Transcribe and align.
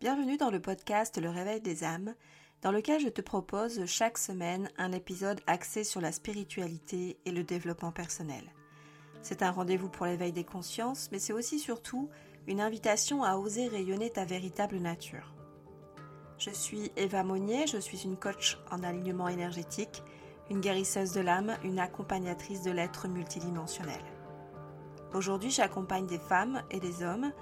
Bienvenue 0.00 0.38
dans 0.38 0.48
le 0.48 0.60
podcast 0.60 1.20
Le 1.20 1.28
Réveil 1.28 1.60
des 1.60 1.84
âmes, 1.84 2.14
dans 2.62 2.72
lequel 2.72 3.02
je 3.02 3.10
te 3.10 3.20
propose 3.20 3.84
chaque 3.84 4.16
semaine 4.16 4.70
un 4.78 4.92
épisode 4.92 5.42
axé 5.46 5.84
sur 5.84 6.00
la 6.00 6.10
spiritualité 6.10 7.18
et 7.26 7.30
le 7.30 7.44
développement 7.44 7.92
personnel. 7.92 8.50
C'est 9.20 9.42
un 9.42 9.50
rendez-vous 9.50 9.90
pour 9.90 10.06
l'éveil 10.06 10.32
des 10.32 10.42
consciences, 10.42 11.10
mais 11.12 11.18
c'est 11.18 11.34
aussi 11.34 11.58
surtout 11.58 12.08
une 12.46 12.62
invitation 12.62 13.24
à 13.24 13.36
oser 13.36 13.68
rayonner 13.68 14.08
ta 14.08 14.24
véritable 14.24 14.78
nature. 14.78 15.34
Je 16.38 16.48
suis 16.48 16.90
Eva 16.96 17.22
Monnier, 17.22 17.66
je 17.66 17.76
suis 17.76 18.04
une 18.04 18.16
coach 18.16 18.58
en 18.70 18.82
alignement 18.82 19.28
énergétique, 19.28 20.02
une 20.48 20.62
guérisseuse 20.62 21.12
de 21.12 21.20
l'âme, 21.20 21.58
une 21.62 21.78
accompagnatrice 21.78 22.62
de 22.62 22.70
l'être 22.70 23.06
multidimensionnel. 23.06 24.00
Aujourd'hui, 25.12 25.50
j'accompagne 25.50 26.06
des 26.06 26.18
femmes 26.18 26.62
et 26.70 26.80
des 26.80 27.02
hommes 27.02 27.32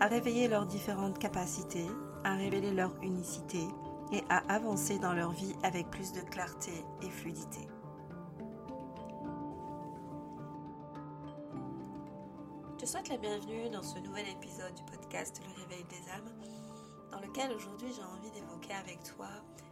à 0.00 0.06
réveiller 0.06 0.48
leurs 0.48 0.66
différentes 0.66 1.18
capacités, 1.18 1.86
à 2.26 2.34
révéler 2.34 2.72
leur 2.72 2.92
unicité 3.04 3.68
et 4.10 4.24
à 4.28 4.38
avancer 4.52 4.98
dans 4.98 5.12
leur 5.12 5.30
vie 5.30 5.54
avec 5.62 5.88
plus 5.90 6.12
de 6.12 6.20
clarté 6.22 6.72
et 7.00 7.08
fluidité. 7.08 7.60
Je 12.72 12.80
te 12.80 12.86
souhaite 12.86 13.08
la 13.08 13.16
bienvenue 13.16 13.70
dans 13.70 13.84
ce 13.84 14.00
nouvel 14.00 14.26
épisode 14.28 14.74
du 14.74 14.82
podcast 14.82 15.40
Le 15.46 15.62
Réveil 15.62 15.84
des 15.84 16.10
âmes, 16.10 16.32
dans 17.12 17.20
lequel 17.20 17.52
aujourd'hui 17.52 17.92
j'ai 17.94 18.02
envie 18.02 18.32
d'évoquer 18.32 18.74
avec 18.74 19.04
toi 19.04 19.28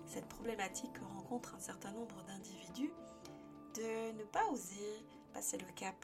cette 0.06 0.28
problématique 0.28 0.92
que 0.92 1.05
rencontre 1.05 1.56
un 1.56 1.60
certain 1.60 1.91
nombre 1.91 2.22
d'individus 2.28 2.92
de 3.74 4.12
ne 4.16 4.24
pas 4.27 4.46
oser 4.52 5.05
passer 5.32 5.58
le 5.58 5.66
cap 5.74 5.96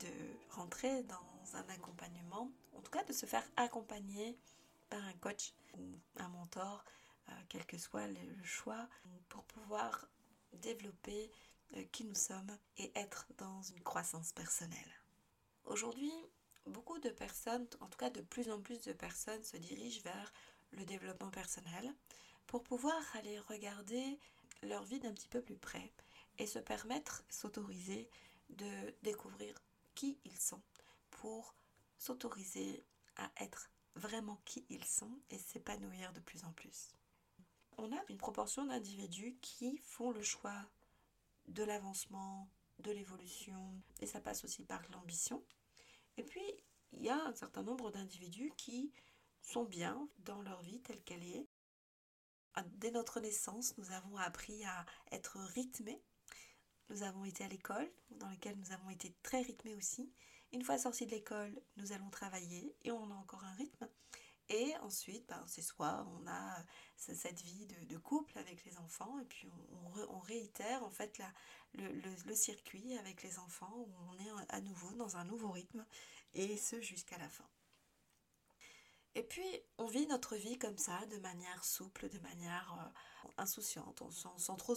de 0.00 0.54
rentrer 0.54 1.02
dans 1.04 1.56
un 1.56 1.64
accompagnement, 1.72 2.50
en 2.76 2.82
tout 2.82 2.90
cas 2.90 3.04
de 3.04 3.12
se 3.14 3.24
faire 3.24 3.44
accompagner 3.56 4.36
par 4.88 5.04
un 5.04 5.12
coach 5.14 5.52
ou 5.74 5.98
un 6.16 6.28
mentor, 6.28 6.84
euh, 7.28 7.32
quel 7.48 7.64
que 7.66 7.78
soit 7.78 8.06
le 8.06 8.44
choix, 8.44 8.88
pour 9.28 9.44
pouvoir 9.44 10.06
développer 10.52 11.30
euh, 11.76 11.84
qui 11.92 12.04
nous 12.04 12.14
sommes 12.14 12.56
et 12.78 12.90
être 12.94 13.26
dans 13.36 13.62
une 13.62 13.82
croissance 13.82 14.32
personnelle. 14.32 15.00
Aujourd'hui, 15.64 16.12
beaucoup 16.66 16.98
de 16.98 17.10
personnes, 17.10 17.66
en 17.80 17.86
tout 17.86 17.98
cas 17.98 18.10
de 18.10 18.22
plus 18.22 18.50
en 18.50 18.60
plus 18.60 18.80
de 18.80 18.92
personnes, 18.92 19.42
se 19.42 19.56
dirigent 19.56 20.02
vers 20.02 20.32
le 20.72 20.84
développement 20.84 21.30
personnel 21.30 21.94
pour 22.46 22.62
pouvoir 22.62 22.94
aller 23.14 23.38
regarder 23.40 24.18
leur 24.62 24.82
vie 24.84 25.00
d'un 25.00 25.12
petit 25.12 25.28
peu 25.28 25.42
plus 25.42 25.56
près 25.56 25.92
et 26.38 26.46
se 26.46 26.58
permettre, 26.58 27.22
s'autoriser 27.28 28.08
de 28.50 28.94
découvrir 29.02 29.54
qui 29.94 30.18
ils 30.24 30.38
sont 30.38 30.62
pour 31.10 31.54
s'autoriser 31.98 32.84
à 33.16 33.30
être 33.40 33.68
vraiment 33.94 34.40
qui 34.44 34.64
ils 34.68 34.84
sont 34.84 35.18
et 35.30 35.38
s'épanouir 35.38 36.12
de 36.12 36.20
plus 36.20 36.44
en 36.44 36.52
plus. 36.52 36.94
On 37.76 37.92
a 37.92 38.02
une 38.08 38.16
proportion 38.16 38.66
d'individus 38.66 39.36
qui 39.40 39.78
font 39.78 40.10
le 40.10 40.22
choix 40.22 40.66
de 41.46 41.62
l'avancement, 41.62 42.48
de 42.80 42.90
l'évolution, 42.90 43.80
et 44.00 44.06
ça 44.06 44.20
passe 44.20 44.44
aussi 44.44 44.64
par 44.64 44.82
l'ambition. 44.90 45.42
Et 46.16 46.22
puis, 46.22 46.44
il 46.92 47.02
y 47.02 47.08
a 47.08 47.24
un 47.26 47.34
certain 47.34 47.62
nombre 47.62 47.90
d'individus 47.90 48.52
qui 48.56 48.92
sont 49.42 49.64
bien 49.64 50.08
dans 50.18 50.42
leur 50.42 50.62
vie 50.62 50.80
telle 50.80 51.02
qu'elle 51.02 51.24
est. 51.24 51.46
Dès 52.72 52.90
notre 52.90 53.20
naissance, 53.20 53.76
nous 53.78 53.92
avons 53.92 54.16
appris 54.16 54.64
à 54.64 54.84
être 55.12 55.38
rythmés 55.38 56.02
nous 56.90 57.02
avons 57.02 57.24
été 57.24 57.44
à 57.44 57.48
l'école, 57.48 57.90
dans 58.10 58.28
laquelle 58.28 58.56
nous 58.56 58.72
avons 58.72 58.90
été 58.90 59.14
très 59.22 59.42
rythmés 59.42 59.74
aussi. 59.74 60.10
Une 60.52 60.62
fois 60.62 60.78
sortis 60.78 61.06
de 61.06 61.10
l'école, 61.10 61.60
nous 61.76 61.92
allons 61.92 62.10
travailler 62.10 62.74
et 62.84 62.90
on 62.90 63.10
a 63.10 63.14
encore 63.14 63.44
un 63.44 63.54
rythme. 63.54 63.88
Et 64.50 64.74
ensuite, 64.78 65.26
ben, 65.28 65.44
c'est 65.46 65.62
soit 65.62 66.06
on 66.08 66.26
a 66.26 66.64
cette 66.96 67.42
vie 67.42 67.66
de, 67.66 67.98
couple 67.98 68.38
avec 68.38 68.64
les 68.64 68.78
enfants 68.78 69.18
et 69.18 69.24
puis 69.26 69.50
on, 70.08 70.18
réitère 70.20 70.82
en 70.82 70.90
fait 70.90 71.20
le, 71.74 72.34
circuit 72.34 72.96
avec 72.96 73.22
les 73.22 73.38
enfants 73.38 73.74
où 73.76 73.94
on 74.08 74.18
est 74.18 74.46
à 74.48 74.60
nouveau 74.62 74.90
dans 74.94 75.16
un 75.16 75.24
nouveau 75.24 75.50
rythme 75.50 75.84
et 76.32 76.56
ce 76.56 76.80
jusqu'à 76.80 77.18
la 77.18 77.28
fin. 77.28 77.48
Et 79.14 79.22
puis, 79.22 79.60
on 79.78 79.86
vit 79.86 80.06
notre 80.06 80.36
vie 80.36 80.58
comme 80.58 80.78
ça, 80.78 81.04
de 81.06 81.18
manière 81.18 81.64
souple, 81.64 82.08
de 82.08 82.18
manière 82.20 82.92
euh, 83.24 83.30
insouciante, 83.38 84.02
sans, 84.12 84.56
trop 84.56 84.76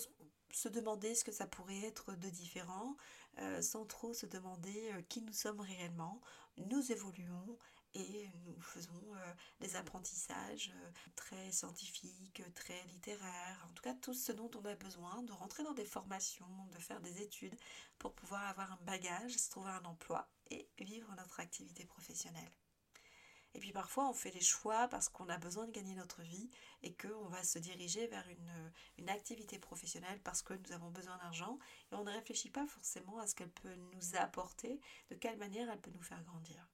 se 0.51 0.67
demander 0.67 1.13
ce 1.15 1.23
que 1.23 1.31
ça 1.31 1.45
pourrait 1.45 1.83
être 1.83 2.15
de 2.15 2.29
différent, 2.29 2.97
euh, 3.39 3.61
sans 3.61 3.85
trop 3.85 4.13
se 4.13 4.25
demander 4.25 4.91
euh, 4.93 5.01
qui 5.09 5.21
nous 5.21 5.33
sommes 5.33 5.61
réellement. 5.61 6.21
Nous 6.57 6.91
évoluons 6.91 7.57
et 7.93 8.29
nous 8.45 8.61
faisons 8.61 9.03
euh, 9.15 9.33
des 9.59 9.75
apprentissages 9.75 10.73
très 11.15 11.51
scientifiques, 11.51 12.43
très 12.53 12.83
littéraires, 12.85 13.67
en 13.69 13.73
tout 13.73 13.83
cas 13.83 13.93
tout 13.93 14.13
ce 14.13 14.31
dont 14.31 14.49
on 14.55 14.65
a 14.65 14.75
besoin, 14.75 15.23
de 15.23 15.31
rentrer 15.33 15.63
dans 15.63 15.73
des 15.73 15.85
formations, 15.85 16.67
de 16.73 16.79
faire 16.79 17.01
des 17.01 17.21
études 17.21 17.55
pour 17.97 18.13
pouvoir 18.13 18.47
avoir 18.47 18.71
un 18.71 18.79
bagage, 18.85 19.37
se 19.37 19.49
trouver 19.49 19.71
un 19.71 19.85
emploi 19.85 20.29
et 20.49 20.69
vivre 20.79 21.13
notre 21.15 21.39
activité 21.39 21.85
professionnelle. 21.85 22.51
Et 23.53 23.59
puis 23.59 23.73
parfois, 23.73 24.09
on 24.09 24.13
fait 24.13 24.31
des 24.31 24.41
choix 24.41 24.87
parce 24.87 25.09
qu'on 25.09 25.27
a 25.27 25.37
besoin 25.37 25.65
de 25.65 25.71
gagner 25.71 25.93
notre 25.95 26.21
vie 26.21 26.49
et 26.83 26.95
qu'on 26.95 27.27
va 27.27 27.43
se 27.43 27.59
diriger 27.59 28.07
vers 28.07 28.27
une, 28.29 28.71
une, 28.97 29.09
activité 29.09 29.59
professionnelle 29.59 30.21
parce 30.23 30.41
que 30.41 30.53
nous 30.53 30.71
avons 30.71 30.89
besoin 30.89 31.17
d'argent 31.17 31.59
et 31.91 31.95
on 31.95 32.03
ne 32.03 32.11
réfléchit 32.11 32.49
pas 32.49 32.65
forcément 32.65 33.19
à 33.19 33.27
ce 33.27 33.35
qu'elle 33.35 33.51
peut 33.51 33.75
nous 33.75 34.15
apporter, 34.15 34.79
de 35.09 35.15
quelle 35.15 35.37
manière 35.37 35.69
elle 35.69 35.81
peut 35.81 35.91
nous 35.91 36.01
faire 36.01 36.23
grandir. 36.23 36.65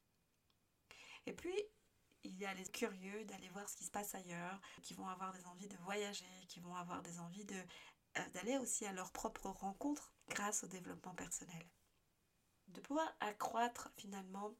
Et 1.25 1.33
puis, 1.33 1.55
il 2.23 2.37
y 2.37 2.45
a 2.45 2.53
les 2.53 2.65
curieux 2.65 3.25
d'aller 3.25 3.49
voir 3.49 3.67
ce 3.69 3.75
qui 3.75 3.83
se 3.83 3.91
passe 3.91 4.13
ailleurs, 4.15 4.59
qui 4.83 4.93
vont 4.93 5.07
avoir 5.07 5.33
des 5.33 5.45
envies 5.47 5.67
de 5.67 5.77
voyager, 5.77 6.25
qui 6.47 6.59
vont 6.59 6.75
avoir 6.75 7.01
des 7.01 7.19
envies 7.19 7.45
de, 7.45 7.55
euh, 8.17 8.29
d'aller 8.33 8.57
aussi 8.57 8.85
à 8.85 8.93
leur 8.93 9.11
propre 9.11 9.49
rencontre 9.49 10.13
grâce 10.29 10.63
au 10.63 10.67
développement 10.67 11.15
personnel. 11.15 11.67
De 12.67 12.81
pouvoir 12.81 13.11
accroître 13.19 13.91
finalement 13.97 14.53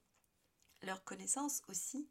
leur 0.83 1.03
connaissance 1.03 1.61
aussi 1.67 2.09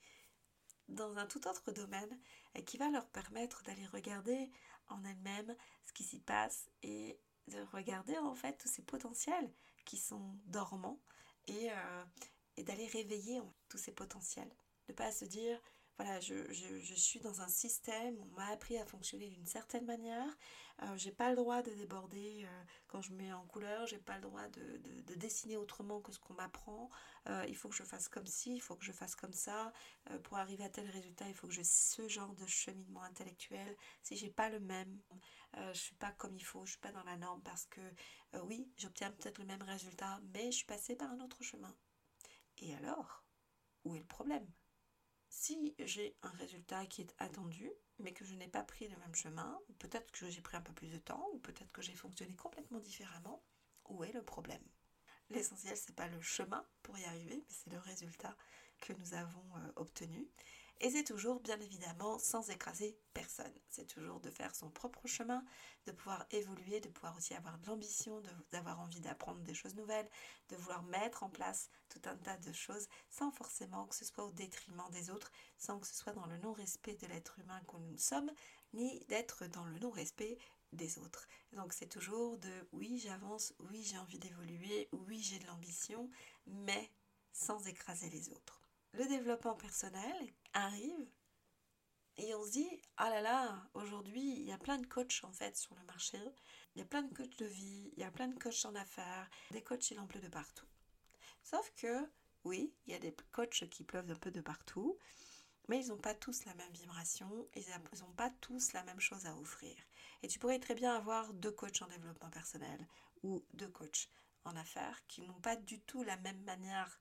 dans 0.89 1.17
un 1.17 1.27
tout 1.27 1.47
autre 1.49 1.73
domaine 1.73 2.19
et 2.55 2.65
qui 2.65 2.77
va 2.77 2.91
leur 2.91 3.07
permettre 3.09 3.63
d'aller 3.65 3.87
regarder 3.87 4.51
en 4.89 5.03
elles-mêmes 5.05 5.55
ce 5.85 5.93
qui 5.93 6.05
s'y 6.05 6.21
passe 6.21 6.71
et 6.83 7.19
de 7.49 7.61
regarder 7.73 8.17
en 8.19 8.35
fait 8.35 8.57
tous 8.59 8.69
ces 8.69 8.83
potentiels 8.83 9.53
qui 9.85 9.97
sont 9.97 10.39
dormants 10.47 11.01
et, 11.47 11.71
euh, 11.71 12.05
et 12.57 12.65
d'aller 12.65 12.87
réveiller 12.87 13.41
tous 13.69 13.79
ces 13.79 13.93
potentiels. 13.93 14.51
De 14.89 14.93
pas 14.93 15.11
se 15.11 15.25
dire 15.25 15.61
voilà, 15.99 16.21
je, 16.21 16.95
suis 16.95 17.21
dans 17.21 17.41
un 17.41 17.49
système, 17.49 18.17
on 18.21 18.37
m'a 18.37 18.49
appris 18.49 18.77
à 18.77 18.85
fonctionner 18.85 19.29
d'une 19.31 19.47
certaine 19.47 19.87
manière, 19.87 20.29
euh, 20.83 20.97
j'ai 20.97 21.11
pas 21.11 21.31
le 21.31 21.37
droit 21.37 21.63
de 21.63 21.71
déborder 21.71 22.45
euh, 22.45 22.65
quand 22.87 23.01
je 23.01 23.15
mets 23.15 23.33
en 23.33 23.47
couleur, 23.47 23.87
j'ai 23.87 23.99
pas 23.99 24.17
le 24.17 24.21
droit 24.21 24.47
de, 24.49 25.15
dessiner 25.15 25.57
autrement 25.57 26.03
que 26.03 26.13
ce 26.13 26.19
qu'on 26.19 26.35
m'apprend, 26.35 26.91
euh, 27.29 27.47
il 27.49 27.57
faut 27.57 27.71
que 27.71 27.75
je 27.75 27.83
fasse 27.83 28.09
comme 28.09 28.27
ci, 28.27 28.57
il 28.57 28.61
faut 28.61 28.77
que 28.77 28.85
je 28.85 28.93
fasse 28.93 29.17
comme 29.17 29.33
ça, 29.33 29.73
pour 30.25 30.37
arriver 30.37 30.65
à 30.65 30.69
tel 30.69 30.89
résultat, 30.91 31.29
il 31.29 31.35
faut 31.35 31.47
que 31.47 31.55
j'ai 31.55 31.65
ce 31.65 32.07
genre 32.09 32.35
de 32.35 32.47
cheminement 32.47 33.03
intellectuel, 33.03 33.75
si 34.03 34.17
j'ai 34.17 34.31
pas 34.31 34.51
le 34.51 34.61
même, 34.61 35.01
je 35.73 35.79
suis 35.79 35.95
pas 35.95 36.13
comme 36.13 36.35
il 36.35 36.45
faut, 36.45 36.67
je 36.67 36.73
suis 36.73 36.81
pas 36.81 36.93
dans 36.93 37.05
la 37.05 37.17
norme 37.17 37.41
parce 37.43 37.65
que 37.67 37.81
oui, 38.43 38.71
j'obtiens 38.77 39.11
peut-être 39.13 39.39
le 39.39 39.47
même 39.47 39.63
résultat, 39.63 40.21
mais 40.35 40.53
je 40.53 40.59
suis 40.59 40.67
passée 40.67 40.95
par 40.95 41.11
un 41.11 41.21
autre 41.21 41.43
chemin. 41.43 41.75
Et 42.59 42.75
alors, 42.75 43.25
où 43.85 43.95
est 43.95 44.01
le 44.01 44.05
problème? 44.05 44.47
Si 45.37 45.75
j'ai 45.79 46.17
un 46.23 46.31
résultat 46.31 46.87
qui 46.87 47.03
est 47.03 47.15
attendu, 47.19 47.71
mais 47.99 48.15
que 48.15 48.25
je 48.25 48.35
n'ai 48.35 48.49
pas 48.49 48.63
pris 48.63 48.89
le 48.89 48.97
même 48.97 49.15
chemin, 49.15 49.61
peut-être 49.79 50.11
que 50.11 50.31
j'ai 50.31 50.41
pris 50.41 50.57
un 50.57 50.63
peu 50.63 50.73
plus 50.73 50.89
de 50.89 50.97
temps, 50.97 51.29
ou 51.35 51.39
peut-être 51.39 51.71
que 51.73 51.83
j'ai 51.83 51.95
fonctionné 51.95 52.35
complètement 52.35 52.81
différemment, 52.81 53.45
où 53.91 54.03
est 54.03 54.13
le 54.13 54.23
problème? 54.23 54.63
L'essentiel, 55.29 55.77
c'est 55.77 55.95
pas 55.95 56.09
le 56.09 56.21
chemin 56.23 56.67
pour 56.83 56.97
y 56.97 57.05
arriver, 57.05 57.37
mais 57.37 57.55
c'est 57.55 57.71
le 57.71 57.79
résultat 57.79 58.35
que 58.81 58.95
nous 58.95 59.13
avons 59.13 59.45
euh, 59.57 59.73
obtenu. 59.77 60.27
Et 60.81 60.91
c'est 60.91 61.05
toujours, 61.05 61.41
bien 61.41 61.59
évidemment, 61.61 62.19
sans 62.19 62.51
écraser 62.51 62.99
personne. 63.15 63.53
C'est 63.71 63.87
toujours 63.87 64.21
de 64.21 64.31
faire 64.31 64.55
son 64.55 64.69
propre 64.69 65.07
chemin, 65.07 65.43
de 65.87 65.93
pouvoir 65.93 66.27
évoluer, 66.31 66.81
de 66.81 66.91
pouvoir 66.91 67.17
aussi 67.17 67.33
avoir 67.35 67.57
de 67.59 67.67
l'ambition, 67.67 68.23
d'avoir 68.51 68.81
envie 68.81 69.01
d'apprendre 69.01 69.41
des 69.41 69.55
choses 69.55 69.75
nouvelles, 69.75 70.09
de 70.51 70.57
vouloir 70.57 70.83
mettre 70.83 71.23
en 71.23 71.31
place 71.31 71.71
tout 71.89 72.03
un 72.05 72.17
tas 72.17 72.37
de 72.37 72.53
choses 72.53 72.89
sans 73.09 73.31
forcément 73.31 73.87
que 73.87 73.95
ce 73.95 74.05
soit 74.05 74.25
au 74.25 74.33
détriment 74.33 74.91
des 74.91 75.09
autres, 75.09 75.33
sans 75.57 75.81
que 75.81 75.87
ce 75.87 75.95
soit 75.95 76.13
dans 76.13 76.27
le 76.27 76.37
non-respect 76.39 76.97
de 76.97 77.07
l'être 77.07 77.39
humain 77.39 77.63
que 77.67 77.79
nous 77.79 77.97
sommes, 77.97 78.31
ni 78.75 79.01
d'être 79.09 79.47
dans 79.47 79.65
le 79.65 79.79
non-respect 79.79 80.37
des 80.73 80.99
autres. 80.99 81.27
Donc 81.53 81.73
c'est 81.73 81.89
toujours 81.89 82.37
de 82.37 82.69
oui 82.73 82.99
j'avance, 82.99 83.55
oui 83.61 83.83
j'ai 83.83 83.97
envie 83.97 84.19
d'évoluer, 84.19 84.91
oui 84.93 85.23
j'ai 85.23 85.39
de 85.39 85.47
l'ambition, 85.47 86.11
mais 86.47 86.93
sans 87.33 87.67
écraser 87.67 88.11
les 88.11 88.29
autres 88.29 88.61
le 88.97 89.07
développement 89.07 89.55
personnel 89.55 90.33
arrive 90.57 91.07
et 92.19 92.35
on 92.35 92.45
se 92.45 92.53
dit, 92.53 92.83
ah 92.97 93.11
là 93.11 93.21
là, 93.21 93.69
aujourd'hui, 93.75 94.23
il 94.23 94.45
y 94.45 94.53
a 94.53 94.59
plein 94.59 94.79
de 94.79 94.87
coachs 94.87 95.23
en 95.23 95.33
fait 95.33 95.55
sur 95.57 95.75
le 95.75 95.85
marché. 95.85 96.19
Il 96.75 96.79
y 96.79 96.83
a 96.83 96.87
plein 96.87 97.03
de 97.03 97.15
coachs 97.15 97.39
de 97.39 97.45
vie, 97.45 97.91
il 97.93 98.01
y 98.01 98.05
a 98.05 98.11
plein 98.11 98.29
de 98.29 98.39
coachs 98.39 98.65
en 98.65 98.75
affaires, 98.75 99.29
des 99.51 99.63
coachs 99.63 99.91
il 99.91 100.01
en 100.01 100.07
pleut 100.07 100.21
de 100.21 100.29
partout. 100.29 100.67
Sauf 101.43 101.71
que, 101.77 102.11
oui, 102.45 102.75
il 102.87 102.93
y 102.93 102.97
a 102.97 102.99
des 102.99 103.15
coachs 103.33 103.69
qui 103.69 103.85
pleuvent 103.85 104.11
un 104.11 104.17
peu 104.17 104.31
de 104.31 104.41
partout, 104.41 104.99
mais 105.69 105.85
ils 105.85 105.89
n'ont 105.89 105.99
pas 105.99 106.15
tous 106.15 106.45
la 106.47 106.55
même 106.55 106.73
vibration, 106.73 107.49
ils 107.55 107.67
n'ont 108.01 108.15
pas 108.15 108.31
tous 108.41 108.73
la 108.73 108.83
même 108.85 109.01
chose 109.01 109.27
à 109.27 109.37
offrir. 109.37 109.77
Et 110.23 110.29
tu 110.29 110.39
pourrais 110.39 110.59
très 110.59 110.75
bien 110.75 110.95
avoir 110.95 111.35
deux 111.35 111.53
coachs 111.53 111.83
en 111.83 111.89
développement 111.89 112.31
personnel 112.31 112.87
ou 113.23 113.45
deux 113.53 113.69
coachs 113.69 114.09
en 114.45 114.57
affaires 114.57 115.07
qui 115.07 115.23
n'ont 115.23 115.41
pas 115.41 115.57
du 115.57 115.81
tout 115.81 116.03
la 116.03 116.17
même 116.17 116.43
manière 116.45 116.99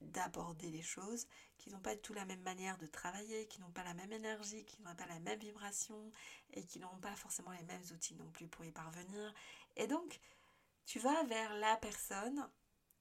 d'aborder 0.00 0.70
les 0.70 0.82
choses, 0.82 1.26
qui 1.58 1.70
n'ont 1.70 1.80
pas 1.80 1.94
du 1.94 2.00
tout 2.00 2.14
la 2.14 2.24
même 2.24 2.42
manière 2.42 2.78
de 2.78 2.86
travailler, 2.86 3.46
qui 3.46 3.60
n'ont 3.60 3.70
pas 3.70 3.84
la 3.84 3.94
même 3.94 4.12
énergie, 4.12 4.64
qui 4.64 4.82
n'ont 4.82 4.94
pas 4.94 5.06
la 5.06 5.18
même 5.20 5.38
vibration 5.38 6.10
et 6.52 6.64
qui 6.64 6.78
n'ont 6.78 6.98
pas 7.00 7.14
forcément 7.16 7.52
les 7.52 7.62
mêmes 7.64 7.84
outils 7.92 8.14
non 8.14 8.30
plus 8.30 8.48
pour 8.48 8.64
y 8.64 8.70
parvenir. 8.70 9.32
Et 9.76 9.86
donc, 9.86 10.20
tu 10.86 10.98
vas 10.98 11.22
vers 11.24 11.54
la 11.54 11.76
personne 11.76 12.48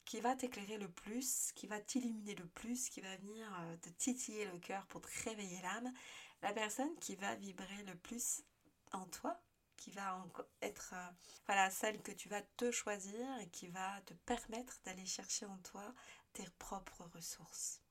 qui 0.06 0.20
va 0.20 0.36
t'éclairer 0.36 0.78
le 0.78 0.90
plus, 0.90 1.52
qui 1.54 1.68
va 1.68 1.80
t'illuminer 1.80 2.36
le 2.36 2.48
plus, 2.48 2.90
qui 2.90 3.02
va 3.02 3.16
venir 3.18 3.48
euh, 3.62 3.78
te 3.78 3.90
titiller 3.90 4.46
le 4.46 4.60
cœur 4.60 4.86
pour 4.88 5.02
te 5.02 5.08
réveiller 5.24 5.62
l'âme, 5.62 5.94
la 6.42 6.54
personne 6.54 6.94
qui 7.00 7.16
va 7.16 7.36
vibrer 7.36 7.84
le 7.84 7.96
plus 7.96 8.44
en 8.92 9.06
toi, 9.08 9.40
qui 9.78 9.92
va 9.92 10.26
être 10.62 10.94
euh, 10.94 11.12
voilà 11.46 11.70
celle 11.70 12.02
que 12.02 12.12
tu 12.12 12.30
vas 12.30 12.42
te 12.58 12.72
choisir 12.72 13.40
et 13.40 13.50
qui 13.50 13.68
va 13.68 14.02
te 14.06 14.14
permettre 14.14 14.80
d'aller 14.86 15.06
chercher 15.06 15.46
en 15.46 15.58
toi 15.58 15.94
tes 16.34 16.48
propres 16.60 17.04
ressources. 17.16 17.82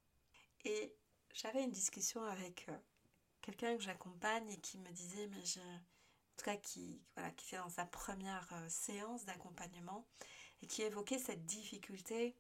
Et 0.65 0.95
j'avais 1.35 1.65
une 1.65 1.71
discussion 1.71 2.23
avec 2.25 2.69
euh, 2.69 2.79
quelqu'un 3.41 3.77
que 3.77 3.83
j'accompagne 3.83 4.51
et 4.51 4.61
qui 4.61 4.79
me 4.79 4.91
disait 4.91 5.27
mais 5.29 5.45
je 5.45 5.61
en 5.61 6.37
tout 6.37 6.45
cas 6.45 6.57
qui 6.57 7.03
voilà 7.15 7.31
qui 7.33 7.47
fait 7.47 7.59
dans 7.59 7.69
sa 7.69 7.85
première 7.85 8.49
séance 8.69 9.25
d'accompagnement 9.25 10.07
et 10.63 10.67
qui 10.67 10.83
évoquait 10.83 11.19
cette 11.19 11.45
difficulté 11.45 12.37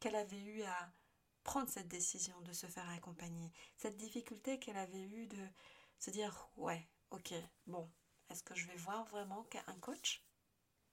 qu'elle 0.00 0.16
avait 0.16 0.40
eue 0.40 0.62
à 0.62 0.92
prendre 1.42 1.70
cette 1.70 1.88
décision 1.88 2.40
de 2.40 2.52
se 2.52 2.66
faire 2.66 2.88
accompagner, 2.90 3.52
cette 3.76 3.96
difficulté 3.96 4.58
qu'elle 4.58 4.76
avait 4.76 5.02
eue 5.02 5.26
de 5.26 5.48
se 5.98 6.10
dire 6.10 6.50
ouais, 6.56 6.88
ok, 7.10 7.34
bon, 7.66 7.88
est-ce 8.30 8.42
que 8.42 8.54
je 8.54 8.66
vais 8.66 8.76
voir 8.76 9.04
vraiment 9.06 9.46
un 9.68 9.78
coach 9.78 10.25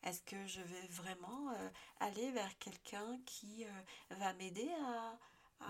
Est-ce 0.04 0.22
que 0.22 0.46
je 0.48 0.62
vais 0.62 0.88
vraiment 0.88 1.52
euh, 1.52 1.70
aller 2.02 2.32
vers 2.32 2.58
quelqu'un 2.60 3.18
qui 3.26 3.66
euh, 3.66 3.82
va 4.12 4.34
m'aider 4.34 4.70
à, 4.86 5.18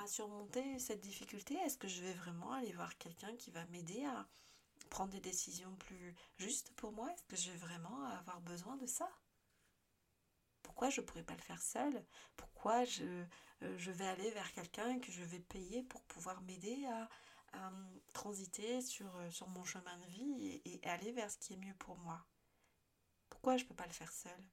surmonter 0.07 0.80
cette 0.80 1.01
difficulté? 1.01 1.53
Est-ce 1.56 1.77
que 1.77 1.88
je 1.88 2.01
vais 2.01 2.13
vraiment 2.13 2.51
aller 2.51 2.74
voir 2.74 2.97
quelqu'un 2.97 3.35
qui 3.35 3.51
va 3.51 3.63
m'aider 3.68 4.03
à 4.06 4.27
prendre 4.89 5.12
des 5.12 5.19
décisions 5.19 5.75
plus 5.75 6.15
justes 6.38 6.71
pour 6.71 6.91
moi? 6.91 7.12
Est-ce 7.13 7.24
que 7.25 7.35
je 7.35 7.51
vais 7.51 7.57
vraiment 7.57 8.03
avoir 8.06 8.41
besoin 8.41 8.75
de 8.77 8.88
ça? 8.88 9.07
Pourquoi 10.63 10.89
je 10.89 11.01
ne 11.01 11.06
pourrais 11.06 11.24
pas 11.24 11.36
le 11.36 11.41
faire 11.41 11.62
seule? 11.62 12.03
Pourquoi 12.36 12.86
je, 12.86 13.03
euh, 13.03 13.77
je 13.77 13.91
vais 13.91 14.07
aller 14.07 14.31
vers 14.31 14.51
quelqu'un 14.53 15.00
que 15.00 15.12
je 15.12 15.24
vais 15.24 15.39
payer 15.39 15.83
pour 15.83 16.01
pouvoir 16.06 16.41
m'aider 16.41 16.86
à, 16.88 17.09
transiter 18.13 18.81
sur, 18.81 19.06
mon 19.50 19.63
chemin 19.63 19.95
de 20.00 20.07
vie 20.07 20.62
et, 20.65 20.81
aller 20.88 21.12
vers 21.12 21.29
ce 21.29 21.38
qui 21.38 21.53
est 21.53 21.57
mieux 21.57 21.75
pour 21.75 21.97
moi? 22.00 22.25
Pourquoi 23.44 23.57
je 23.57 23.66
ne 23.66 23.68
peux 23.68 23.75
pas 23.75 23.88
le 23.88 23.92
faire 23.92 24.13
seule? 24.13 24.45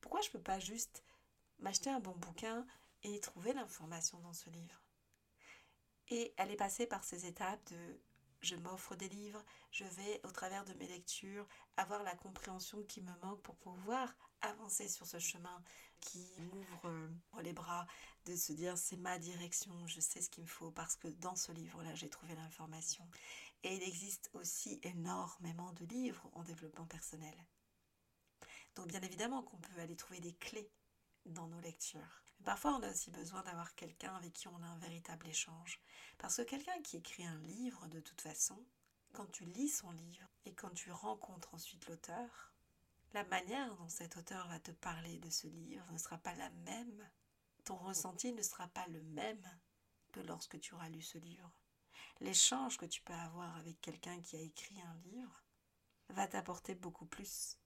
Pourquoi 0.00 0.20
je 0.20 0.28
ne 0.28 0.32
peux 0.34 0.40
pas 0.40 0.60
juste 0.60 1.02
m'acheter 1.58 1.90
un 1.90 1.98
bon 1.98 2.14
bouquin 2.14 2.64
et 3.02 3.18
trouver 3.18 3.52
l'information 3.54 4.20
dans 4.20 4.32
ce 4.32 4.48
livre? 4.50 4.80
Et 6.06 6.32
elle 6.36 6.52
est 6.52 6.56
passée 6.56 6.86
par 6.86 7.02
ces 7.02 7.26
étapes 7.26 7.68
de 7.72 8.00
je 8.40 8.54
m'offre 8.54 8.94
des 8.94 9.08
livres, 9.08 9.44
je 9.72 9.82
vais 9.82 10.20
au 10.22 10.30
travers 10.30 10.64
de 10.64 10.74
mes 10.74 10.86
lectures 10.86 11.48
avoir 11.76 12.04
la 12.04 12.14
compréhension 12.14 12.84
qui 12.84 13.00
me 13.00 13.10
manque 13.20 13.42
pour 13.42 13.56
pouvoir 13.56 14.14
avancer 14.42 14.86
sur 14.86 15.04
ce 15.04 15.18
chemin 15.18 15.60
qui 15.98 16.24
m'ouvre 16.38 16.82
euh, 16.84 17.08
les 17.42 17.52
bras, 17.52 17.84
de 18.26 18.36
se 18.36 18.52
dire 18.52 18.78
c'est 18.78 18.96
ma 18.96 19.18
direction, 19.18 19.74
je 19.88 19.98
sais 19.98 20.20
ce 20.20 20.30
qu'il 20.30 20.44
me 20.44 20.48
faut 20.48 20.70
parce 20.70 20.94
que 20.94 21.08
dans 21.08 21.34
ce 21.34 21.50
livre-là 21.50 21.96
j'ai 21.96 22.10
trouvé 22.10 22.36
l'information. 22.36 23.10
Et 23.64 23.74
il 23.74 23.82
existe 23.82 24.30
aussi 24.34 24.78
énormément 24.84 25.72
de 25.72 25.84
livres 25.86 26.30
en 26.34 26.44
développement 26.44 26.86
personnel. 26.86 27.34
Donc 28.76 28.88
bien 28.88 29.02
évidemment 29.02 29.42
qu'on 29.42 29.56
peut 29.56 29.80
aller 29.80 29.96
trouver 29.96 30.20
des 30.20 30.34
clés 30.34 30.70
dans 31.24 31.48
nos 31.48 31.60
lectures. 31.60 32.22
Parfois, 32.44 32.76
on 32.76 32.82
a 32.82 32.90
aussi 32.90 33.10
besoin 33.10 33.42
d'avoir 33.42 33.74
quelqu'un 33.74 34.14
avec 34.14 34.32
qui 34.32 34.48
on 34.48 34.62
a 34.62 34.66
un 34.66 34.78
véritable 34.78 35.26
échange. 35.26 35.80
Parce 36.18 36.36
que 36.36 36.42
quelqu'un 36.42 36.80
qui 36.82 36.98
écrit 36.98 37.26
un 37.26 37.38
livre, 37.40 37.88
de 37.88 38.00
toute 38.00 38.20
façon, 38.20 38.64
quand 39.12 39.26
tu 39.32 39.44
lis 39.44 39.70
son 39.70 39.90
livre 39.90 40.28
et 40.44 40.54
quand 40.54 40.70
tu 40.70 40.92
rencontres 40.92 41.54
ensuite 41.54 41.88
l'auteur, 41.88 42.52
la 43.14 43.24
manière 43.24 43.74
dont 43.76 43.88
cet 43.88 44.16
auteur 44.16 44.46
va 44.48 44.60
te 44.60 44.72
parler 44.72 45.18
de 45.18 45.30
ce 45.30 45.46
livre 45.46 45.90
ne 45.90 45.98
sera 45.98 46.18
pas 46.18 46.34
la 46.34 46.50
même. 46.50 47.10
Ton 47.64 47.76
ressenti 47.76 48.32
ne 48.32 48.42
sera 48.42 48.68
pas 48.68 48.86
le 48.88 49.02
même 49.02 49.58
que 50.12 50.20
lorsque 50.20 50.60
tu 50.60 50.74
auras 50.74 50.88
lu 50.90 51.02
ce 51.02 51.18
livre. 51.18 51.50
L'échange 52.20 52.76
que 52.76 52.86
tu 52.86 53.02
peux 53.02 53.14
avoir 53.14 53.56
avec 53.56 53.80
quelqu'un 53.80 54.20
qui 54.20 54.36
a 54.36 54.40
écrit 54.40 54.80
un 54.82 54.94
livre 55.06 55.42
va 56.10 56.28
t'apporter 56.28 56.74
beaucoup 56.74 57.06
plus 57.06 57.58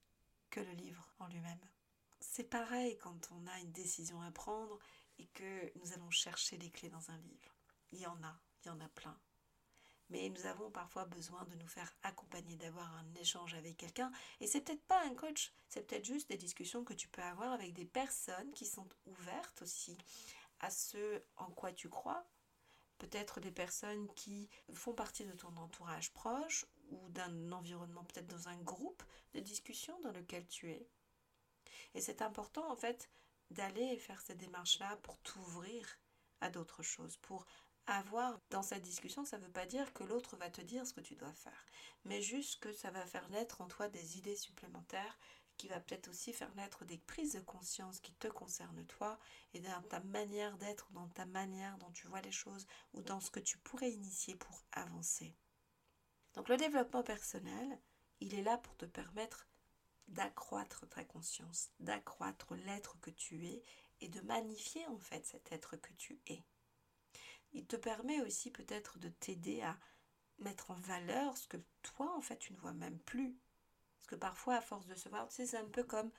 que 0.51 0.59
le 0.59 0.73
livre 0.73 1.09
en 1.19 1.27
lui-même. 1.27 1.59
C'est 2.19 2.43
pareil 2.43 2.97
quand 2.97 3.29
on 3.31 3.47
a 3.47 3.59
une 3.59 3.71
décision 3.71 4.21
à 4.21 4.31
prendre 4.31 4.77
et 5.17 5.25
que 5.27 5.77
nous 5.79 5.93
allons 5.93 6.11
chercher 6.11 6.57
les 6.57 6.69
clés 6.69 6.89
dans 6.89 7.09
un 7.09 7.17
livre. 7.17 7.55
Il 7.91 7.99
y 7.99 8.05
en 8.05 8.21
a, 8.23 8.39
il 8.61 8.67
y 8.67 8.71
en 8.71 8.79
a 8.79 8.89
plein. 8.89 9.17
Mais 10.09 10.29
nous 10.29 10.45
avons 10.45 10.69
parfois 10.69 11.05
besoin 11.05 11.45
de 11.45 11.55
nous 11.55 11.67
faire 11.67 11.91
accompagner, 12.03 12.57
d'avoir 12.57 12.93
un 12.97 13.13
échange 13.15 13.53
avec 13.53 13.77
quelqu'un. 13.77 14.11
Et 14.41 14.47
c'est 14.47 14.61
peut-être 14.61 14.83
pas 14.83 15.01
un 15.05 15.15
coach, 15.15 15.53
c'est 15.69 15.87
peut-être 15.87 16.05
juste 16.05 16.27
des 16.29 16.37
discussions 16.37 16.83
que 16.83 16.93
tu 16.93 17.07
peux 17.07 17.23
avoir 17.23 17.53
avec 17.53 17.73
des 17.73 17.85
personnes 17.85 18.51
qui 18.51 18.65
sont 18.65 18.89
ouvertes 19.05 19.61
aussi 19.61 19.97
à 20.59 20.69
ce 20.69 21.23
en 21.37 21.49
quoi 21.49 21.71
tu 21.71 21.89
crois. 21.89 22.27
Peut-être 22.97 23.39
des 23.39 23.51
personnes 23.51 24.13
qui 24.15 24.49
font 24.73 24.93
partie 24.93 25.25
de 25.25 25.33
ton 25.33 25.55
entourage 25.55 26.11
proche 26.11 26.65
ou 26.91 27.09
d'un 27.09 27.51
environnement, 27.51 28.03
peut-être 28.03 28.27
dans 28.27 28.49
un 28.49 28.57
groupe 28.57 29.03
de 29.33 29.39
discussion 29.39 29.99
dans 30.01 30.11
lequel 30.11 30.47
tu 30.47 30.69
es. 30.71 30.87
Et 31.93 32.01
c'est 32.01 32.21
important 32.21 32.69
en 32.71 32.75
fait 32.75 33.09
d'aller 33.49 33.97
faire 33.97 34.21
cette 34.21 34.37
démarche-là 34.37 34.97
pour 34.97 35.17
t'ouvrir 35.19 35.99
à 36.39 36.49
d'autres 36.49 36.83
choses, 36.83 37.17
pour 37.17 37.45
avoir 37.87 38.39
dans 38.49 38.63
cette 38.63 38.83
discussion, 38.83 39.25
ça 39.25 39.37
ne 39.37 39.45
veut 39.45 39.51
pas 39.51 39.65
dire 39.65 39.91
que 39.93 40.03
l'autre 40.03 40.37
va 40.37 40.49
te 40.49 40.61
dire 40.61 40.85
ce 40.85 40.93
que 40.93 41.01
tu 41.01 41.15
dois 41.15 41.33
faire, 41.33 41.65
mais 42.05 42.21
juste 42.21 42.59
que 42.59 42.71
ça 42.71 42.91
va 42.91 43.05
faire 43.05 43.27
naître 43.29 43.61
en 43.61 43.67
toi 43.67 43.89
des 43.89 44.17
idées 44.17 44.35
supplémentaires, 44.35 45.17
qui 45.57 45.67
va 45.67 45.79
peut-être 45.79 46.07
aussi 46.07 46.33
faire 46.33 46.53
naître 46.55 46.85
des 46.85 46.97
prises 46.97 47.33
de 47.33 47.39
conscience 47.41 47.99
qui 47.99 48.13
te 48.13 48.27
concernent 48.27 48.83
toi 48.87 49.19
et 49.53 49.59
dans 49.59 49.81
ta 49.83 49.99
manière 49.99 50.57
d'être, 50.57 50.91
dans 50.91 51.07
ta 51.09 51.25
manière 51.25 51.77
dont 51.77 51.91
tu 51.91 52.07
vois 52.07 52.21
les 52.21 52.31
choses 52.31 52.65
ou 52.93 53.03
dans 53.03 53.19
ce 53.19 53.29
que 53.29 53.39
tu 53.39 53.59
pourrais 53.59 53.91
initier 53.91 54.35
pour 54.35 54.63
avancer. 54.71 55.35
Donc 56.33 56.49
le 56.49 56.57
développement 56.57 57.03
personnel, 57.03 57.79
il 58.19 58.33
est 58.33 58.43
là 58.43 58.57
pour 58.57 58.75
te 58.77 58.85
permettre 58.85 59.47
d'accroître 60.07 60.87
ta 60.89 61.03
conscience, 61.03 61.71
d'accroître 61.79 62.55
l'être 62.55 62.99
que 62.99 63.09
tu 63.09 63.45
es 63.45 63.63
et 64.01 64.09
de 64.09 64.21
magnifier 64.21 64.85
en 64.87 64.99
fait 64.99 65.25
cet 65.25 65.51
être 65.51 65.77
que 65.77 65.93
tu 65.93 66.19
es. 66.27 66.43
Il 67.53 67.65
te 67.65 67.75
permet 67.75 68.21
aussi 68.21 68.51
peut-être 68.51 68.99
de 68.99 69.09
t'aider 69.09 69.61
à 69.61 69.77
mettre 70.39 70.71
en 70.71 70.75
valeur 70.75 71.37
ce 71.37 71.47
que 71.47 71.57
toi 71.81 72.15
en 72.15 72.21
fait 72.21 72.37
tu 72.37 72.53
ne 72.53 72.57
vois 72.57 72.73
même 72.73 72.99
plus. 72.99 73.37
Parce 73.97 74.07
que 74.07 74.15
parfois 74.15 74.55
à 74.55 74.61
force 74.61 74.87
de 74.87 74.95
se 74.95 75.09
voir, 75.09 75.27
tu 75.27 75.35
sais, 75.35 75.45
c'est 75.45 75.57
un 75.57 75.69
peu 75.69 75.83
comme 75.83 76.11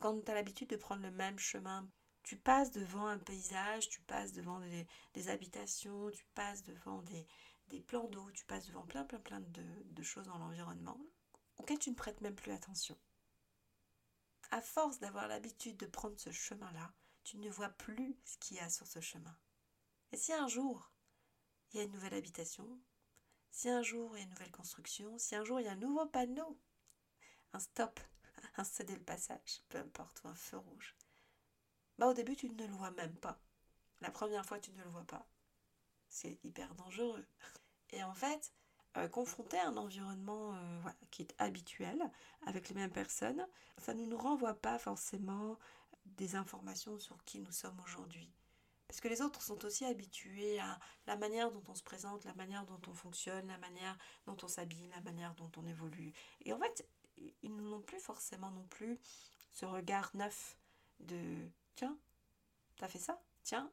quand 0.00 0.24
tu 0.24 0.30
as 0.30 0.34
l'habitude 0.34 0.68
de 0.68 0.76
prendre 0.76 1.02
le 1.02 1.10
même 1.10 1.38
chemin. 1.38 1.88
Tu 2.22 2.36
passes 2.36 2.72
devant 2.72 3.06
un 3.06 3.18
paysage, 3.18 3.88
tu 3.88 4.00
passes 4.00 4.32
devant 4.32 4.60
des, 5.14 5.28
habitations, 5.28 6.10
tu 6.10 6.26
passes 6.34 6.64
devant 6.64 7.00
des, 7.02 7.24
des 7.68 7.80
plans 7.80 8.08
d'eau, 8.08 8.30
tu 8.32 8.44
passes 8.44 8.66
devant 8.66 8.86
plein 8.86 9.04
plein 9.04 9.20
plein 9.20 9.40
de, 9.40 10.02
choses 10.02 10.26
dans 10.26 10.38
l'environnement 10.38 11.00
auxquelles 11.58 11.78
tu 11.78 11.90
ne 11.90 11.94
prêtes 11.96 12.20
même 12.20 12.34
plus 12.34 12.52
attention. 12.52 12.96
À 14.50 14.60
force 14.60 14.98
d'avoir 14.98 15.26
l'habitude 15.26 15.76
de 15.76 15.86
prendre 15.86 16.18
ce 16.18 16.30
chemin-là, 16.30 16.92
tu 17.24 17.38
ne 17.38 17.50
vois 17.50 17.70
plus 17.70 18.16
ce 18.24 18.36
qu'il 18.38 18.56
y 18.56 18.60
a 18.60 18.68
sur 18.68 18.86
ce 18.86 19.00
chemin. 19.00 19.36
Et 20.12 20.16
si 20.16 20.32
un 20.32 20.46
jour, 20.46 20.92
il 21.72 21.78
y 21.78 21.80
a 21.80 21.84
une 21.84 21.92
nouvelle 21.92 22.14
habitation, 22.14 22.80
si 23.50 23.68
un 23.68 23.82
jour 23.82 24.16
il 24.16 24.18
y 24.18 24.22
a 24.22 24.24
une 24.24 24.30
nouvelle 24.30 24.52
construction, 24.52 25.18
si 25.18 25.34
un 25.34 25.44
jour 25.44 25.60
il 25.60 25.64
y 25.64 25.68
a 25.68 25.72
un 25.72 25.76
nouveau 25.76 26.06
panneau, 26.06 26.58
un 27.52 27.58
stop, 27.58 27.98
un 28.56 28.64
céder 28.64 28.94
le 28.94 29.02
passage, 29.02 29.62
peu 29.68 29.78
importe, 29.78 30.22
ou 30.22 30.28
un 30.28 30.34
feu 30.34 30.58
rouge, 30.58 30.94
bah 31.98 32.06
au 32.06 32.14
début 32.14 32.36
tu 32.36 32.48
ne 32.48 32.66
le 32.66 32.74
vois 32.74 32.90
même 32.92 33.16
pas. 33.16 33.40
La 34.00 34.10
première 34.10 34.44
fois 34.44 34.60
tu 34.60 34.70
ne 34.72 34.84
le 34.84 34.90
vois 34.90 35.06
pas. 35.06 35.26
C'est 36.16 36.38
hyper 36.44 36.74
dangereux. 36.76 37.26
Et 37.90 38.02
en 38.02 38.14
fait, 38.14 38.50
euh, 38.96 39.06
confronter 39.06 39.58
à 39.58 39.68
un 39.68 39.76
environnement 39.76 40.54
euh, 40.54 40.80
qui 41.10 41.20
est 41.20 41.34
habituel, 41.36 42.10
avec 42.46 42.70
les 42.70 42.74
mêmes 42.74 42.90
personnes, 42.90 43.46
ça 43.76 43.92
ne 43.92 44.06
nous 44.06 44.16
renvoie 44.16 44.54
pas 44.54 44.78
forcément 44.78 45.58
des 46.06 46.34
informations 46.34 46.98
sur 46.98 47.22
qui 47.26 47.40
nous 47.40 47.52
sommes 47.52 47.78
aujourd'hui. 47.80 48.32
Parce 48.88 49.02
que 49.02 49.08
les 49.08 49.20
autres 49.20 49.42
sont 49.42 49.62
aussi 49.66 49.84
habitués 49.84 50.58
à 50.58 50.80
la 51.06 51.18
manière 51.18 51.52
dont 51.52 51.62
on 51.68 51.74
se 51.74 51.82
présente, 51.82 52.24
la 52.24 52.32
manière 52.32 52.64
dont 52.64 52.80
on 52.88 52.94
fonctionne, 52.94 53.48
la 53.48 53.58
manière 53.58 53.98
dont 54.24 54.38
on 54.42 54.48
s'habille, 54.48 54.88
la 54.94 55.02
manière 55.02 55.34
dont 55.34 55.52
on 55.58 55.66
évolue. 55.66 56.14
Et 56.46 56.54
en 56.54 56.58
fait, 56.58 56.88
ils 57.42 57.54
n'ont 57.54 57.82
plus 57.82 58.00
forcément 58.00 58.50
non 58.52 58.66
plus 58.68 58.98
ce 59.52 59.66
regard 59.66 60.10
neuf 60.14 60.56
de 61.00 61.50
tiens, 61.74 61.98
t'as 62.76 62.88
fait 62.88 62.98
ça? 62.98 63.20
Tiens, 63.42 63.70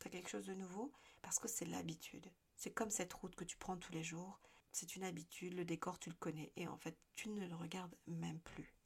t'as 0.00 0.10
quelque 0.10 0.28
chose 0.28 0.46
de 0.46 0.54
nouveau? 0.54 0.90
Parce 1.24 1.38
que 1.38 1.48
c'est 1.48 1.64
l'habitude. 1.64 2.30
C'est 2.54 2.74
comme 2.74 2.90
cette 2.90 3.14
route 3.14 3.34
que 3.34 3.44
tu 3.44 3.56
prends 3.56 3.78
tous 3.78 3.92
les 3.92 4.04
jours. 4.04 4.42
C'est 4.72 4.94
une 4.94 5.04
habitude, 5.04 5.54
le 5.54 5.64
décor 5.64 5.98
tu 5.98 6.10
le 6.10 6.16
connais 6.16 6.52
et 6.54 6.68
en 6.68 6.76
fait 6.76 6.98
tu 7.14 7.30
ne 7.30 7.46
le 7.46 7.54
regardes 7.54 7.96
même 8.06 8.40
plus. 8.40 8.76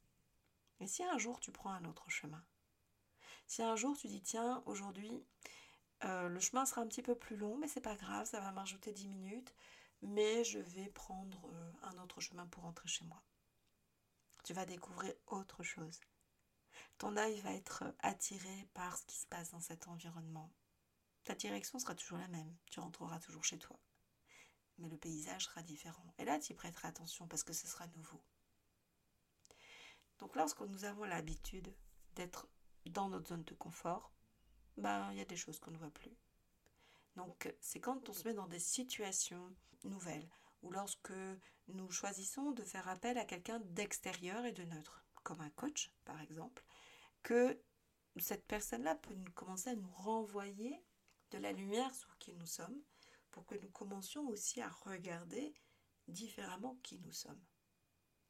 Et 0.79 0.87
si 0.87 1.03
un 1.03 1.17
jour 1.17 1.41
tu 1.41 1.51
prends 1.51 1.71
un 1.71 1.83
autre 1.83 2.09
chemin? 2.09 2.41
Si 3.45 3.61
un 3.61 3.75
jour 3.75 3.97
tu 3.97 4.07
dis 4.07 4.21
tiens 4.21 4.63
aujourd'hui 4.65 5.11
euh, 6.05 6.29
le 6.29 6.39
chemin 6.39 6.65
sera 6.65 6.79
un 6.79 6.87
petit 6.87 7.01
peu 7.01 7.13
plus 7.13 7.35
long 7.35 7.57
mais 7.57 7.67
c'est 7.67 7.81
pas 7.81 7.97
grave, 7.97 8.25
ça 8.25 8.39
va 8.39 8.53
m'ajouter 8.53 8.93
10 8.93 9.09
minutes 9.09 9.53
mais 10.01 10.45
je 10.45 10.59
vais 10.59 10.87
prendre 10.87 11.45
euh, 11.51 11.71
un 11.81 11.97
autre 11.97 12.21
chemin 12.21 12.47
pour 12.47 12.63
rentrer 12.63 12.87
chez 12.87 13.03
moi. 13.03 13.21
Tu 14.45 14.53
vas 14.53 14.65
découvrir 14.65 15.13
autre 15.27 15.61
chose. 15.61 15.99
Ton 16.99 17.17
œil 17.17 17.41
va 17.41 17.51
être 17.51 17.83
attiré 17.99 18.69
par 18.73 18.97
ce 18.97 19.05
qui 19.05 19.17
se 19.17 19.27
passe 19.27 19.51
dans 19.51 19.59
cet 19.59 19.89
environnement. 19.89 20.49
Ta 21.23 21.35
direction 21.35 21.79
sera 21.79 21.95
toujours 21.95 22.17
la 22.17 22.27
même, 22.27 22.55
tu 22.69 22.79
rentreras 22.79 23.19
toujours 23.19 23.43
chez 23.43 23.59
toi. 23.59 23.79
Mais 24.77 24.89
le 24.89 24.97
paysage 24.97 25.45
sera 25.45 25.61
différent. 25.61 26.13
Et 26.17 26.25
là, 26.25 26.39
tu 26.39 26.53
prêteras 26.53 26.87
attention 26.87 27.27
parce 27.27 27.43
que 27.43 27.53
ce 27.53 27.67
sera 27.67 27.87
nouveau. 27.95 28.23
Donc 30.19 30.35
lorsque 30.35 30.61
nous 30.61 30.85
avons 30.85 31.05
l'habitude 31.05 31.73
d'être 32.15 32.47
dans 32.85 33.09
notre 33.09 33.29
zone 33.29 33.43
de 33.43 33.53
confort, 33.53 34.13
ben, 34.77 35.11
il 35.11 35.17
y 35.17 35.21
a 35.21 35.25
des 35.25 35.35
choses 35.35 35.59
qu'on 35.59 35.71
ne 35.71 35.77
voit 35.77 35.91
plus. 35.91 36.15
Donc 37.15 37.53
c'est 37.59 37.79
quand 37.79 38.07
on 38.09 38.13
se 38.13 38.27
met 38.27 38.33
dans 38.33 38.47
des 38.47 38.59
situations 38.59 39.55
nouvelles 39.83 40.29
ou 40.61 40.71
lorsque 40.71 41.13
nous 41.67 41.89
choisissons 41.89 42.51
de 42.51 42.63
faire 42.63 42.87
appel 42.87 43.17
à 43.17 43.25
quelqu'un 43.25 43.59
d'extérieur 43.59 44.45
et 44.45 44.51
de 44.51 44.63
neutre, 44.63 45.05
comme 45.23 45.41
un 45.41 45.49
coach 45.51 45.91
par 46.05 46.19
exemple, 46.21 46.63
que 47.23 47.61
cette 48.17 48.45
personne-là 48.45 48.95
peut 48.95 49.15
commencer 49.35 49.69
à 49.69 49.75
nous 49.75 49.91
renvoyer 49.91 50.83
de 51.31 51.37
la 51.37 51.51
lumière 51.51 51.93
sur 51.93 52.17
qui 52.17 52.33
nous 52.33 52.45
sommes 52.45 52.81
pour 53.31 53.45
que 53.45 53.55
nous 53.55 53.69
commencions 53.69 54.27
aussi 54.27 54.61
à 54.61 54.69
regarder 54.69 55.53
différemment 56.07 56.77
qui 56.83 56.99
nous 56.99 57.11
sommes. 57.11 57.43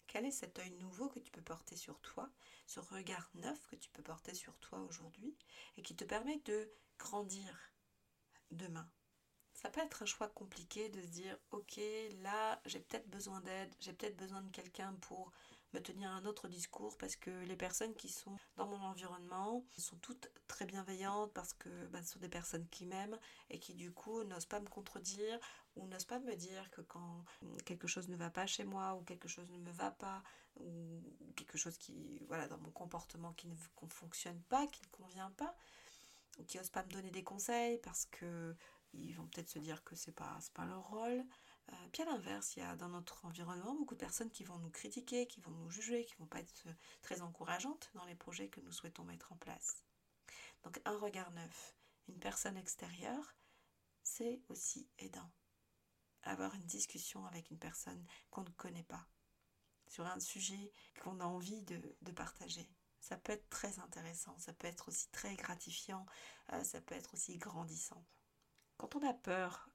Quel 0.08 0.25
est 0.25 0.32
cet 0.32 0.58
œil 0.60 0.72
nouveau 0.72 1.08
que 1.08 1.20
tu 1.20 1.32
peux 1.32 1.41
porter 1.41 1.75
sur 1.75 2.00
toi, 2.01 2.32
ce 2.65 2.79
regard 2.79 3.29
neuf 3.36 3.68
que 3.68 3.75
tu 3.75 3.89
peux 3.91 4.01
porter 4.01 4.34
sur 4.34 4.58
toi 4.58 4.79
aujourd'hui 4.82 5.38
et 5.77 5.84
qui 5.84 5.96
te 5.96 6.03
permet 6.03 6.39
de 6.46 6.72
grandir 6.98 7.74
demain? 8.51 8.89
Ça 9.53 9.70
peut 9.70 9.82
être 9.82 10.03
un 10.03 10.08
choix 10.08 10.29
compliqué 10.29 10.89
de 10.89 11.01
se 11.01 11.08
dire 11.08 11.38
ok 11.51 11.79
là 12.22 12.62
j'ai 12.65 12.79
peut-être 12.79 13.10
besoin 13.10 13.41
d'aide, 13.41 13.74
j'ai 13.79 13.94
peut-être 13.94 14.18
besoin 14.18 14.41
de 14.41 14.50
quelqu'un 14.51 14.94
pour 15.01 15.32
me 15.73 15.81
tenir 15.81 16.11
un 16.11 16.25
autre 16.25 16.47
discours 16.47 16.97
parce 16.97 17.15
que 17.15 17.29
les 17.45 17.55
personnes 17.55 17.93
qui 17.95 18.09
sont 18.09 18.35
dans 18.57 18.67
mon 18.67 18.81
environnement 18.81 19.63
sont 19.77 19.97
toutes 19.97 20.31
très 20.47 20.65
bienveillantes 20.65 21.31
parce 21.33 21.53
que 21.53 21.69
ben, 21.88 22.03
ce 22.03 22.13
sont 22.13 22.19
des 22.19 22.29
personnes 22.29 22.67
qui 22.69 22.85
m'aiment 22.85 23.19
et 23.49 23.59
qui 23.59 23.73
du 23.73 23.91
coup 23.91 24.23
n'osent 24.23 24.45
pas 24.45 24.59
me 24.59 24.67
contredire 24.67 25.39
ou 25.75 25.88
n'osent 25.88 26.05
pas 26.05 26.19
me 26.19 26.35
dire 26.35 26.69
que 26.71 26.81
quand 26.81 27.23
quelque 27.65 27.88
chose 27.88 28.09
ne 28.09 28.15
va 28.15 28.29
pas 28.29 28.47
chez 28.47 28.63
moi 28.63 28.95
ou 28.95 29.03
quelque 29.03 29.27
chose 29.27 29.49
ne 29.49 29.59
me 29.59 29.71
va 29.71 29.91
pas 29.91 30.23
ou 30.59 31.01
quelque 31.35 31.57
chose 31.57 31.77
qui 31.77 32.25
voilà 32.27 32.47
dans 32.47 32.57
mon 32.57 32.71
comportement 32.71 33.33
qui 33.33 33.47
ne 33.47 33.55
fonctionne 33.89 34.41
pas, 34.43 34.65
qui 34.67 34.81
ne 34.81 34.88
convient 34.88 35.31
pas 35.31 35.55
ou 36.39 36.43
qui 36.43 36.57
n'osent 36.57 36.69
pas 36.69 36.83
me 36.83 36.91
donner 36.91 37.11
des 37.11 37.23
conseils 37.23 37.77
parce 37.79 38.05
que 38.05 38.55
ils 38.93 39.13
vont 39.13 39.27
peut-être 39.27 39.49
se 39.49 39.59
dire 39.59 39.83
que 39.83 39.95
c'est 39.95 40.11
pas 40.11 40.39
pas 40.53 40.65
leur 40.65 40.88
rôle. 40.89 41.23
Euh, 41.71 42.01
à 42.01 42.05
l'inverse, 42.05 42.55
il 42.55 42.59
y 42.59 42.63
a 42.63 42.75
dans 42.75 42.89
notre 42.89 43.25
environnement 43.25 43.75
beaucoup 43.75 43.95
de 43.95 43.99
personnes 43.99 44.31
qui 44.31 44.43
vont 44.43 44.57
nous 44.59 44.69
critiquer, 44.69 45.27
qui 45.27 45.41
vont 45.41 45.51
nous 45.51 45.69
juger, 45.69 46.05
qui 46.05 46.15
vont 46.15 46.27
pas 46.27 46.39
être 46.39 46.67
très 47.01 47.21
encourageantes 47.21 47.91
dans 47.93 48.05
les 48.05 48.15
projets 48.15 48.49
que 48.49 48.61
nous 48.61 48.71
souhaitons 48.71 49.03
mettre 49.03 49.31
en 49.31 49.38
place. 49.38 49.83
Donc 50.63 50.79
un 50.85 50.97
regard 50.97 51.31
neuf, 51.31 51.75
une 52.07 52.19
personne 52.19 52.57
extérieure, 52.57 53.35
c'est 54.03 54.41
aussi 54.49 54.89
aidant. 54.97 55.29
Avoir 56.23 56.53
une 56.55 56.65
discussion 56.65 57.25
avec 57.25 57.49
une 57.49 57.59
personne 57.59 58.05
qu'on 58.29 58.43
ne 58.43 58.49
connaît 58.51 58.83
pas 58.83 59.07
sur 59.88 60.05
un 60.05 60.19
sujet 60.19 60.71
qu'on 61.01 61.19
a 61.19 61.25
envie 61.25 61.63
de, 61.63 61.81
de, 62.01 62.11
partager. 62.11 62.69
Ça 62.99 63.17
peut 63.17 63.31
être 63.31 63.49
très 63.49 63.79
intéressant, 63.79 64.38
ça 64.38 64.53
peut 64.53 64.67
être 64.67 64.89
aussi 64.89 65.09
très 65.09 65.35
gratifiant, 65.35 66.05
euh, 66.53 66.63
ça 66.63 66.81
peut 66.81 66.95
être 66.95 67.13
aussi 67.13 67.38
grandissant. 67.38 68.05
Quand 68.77 68.95
on 68.95 69.07
a 69.07 69.13
peur 69.13 69.69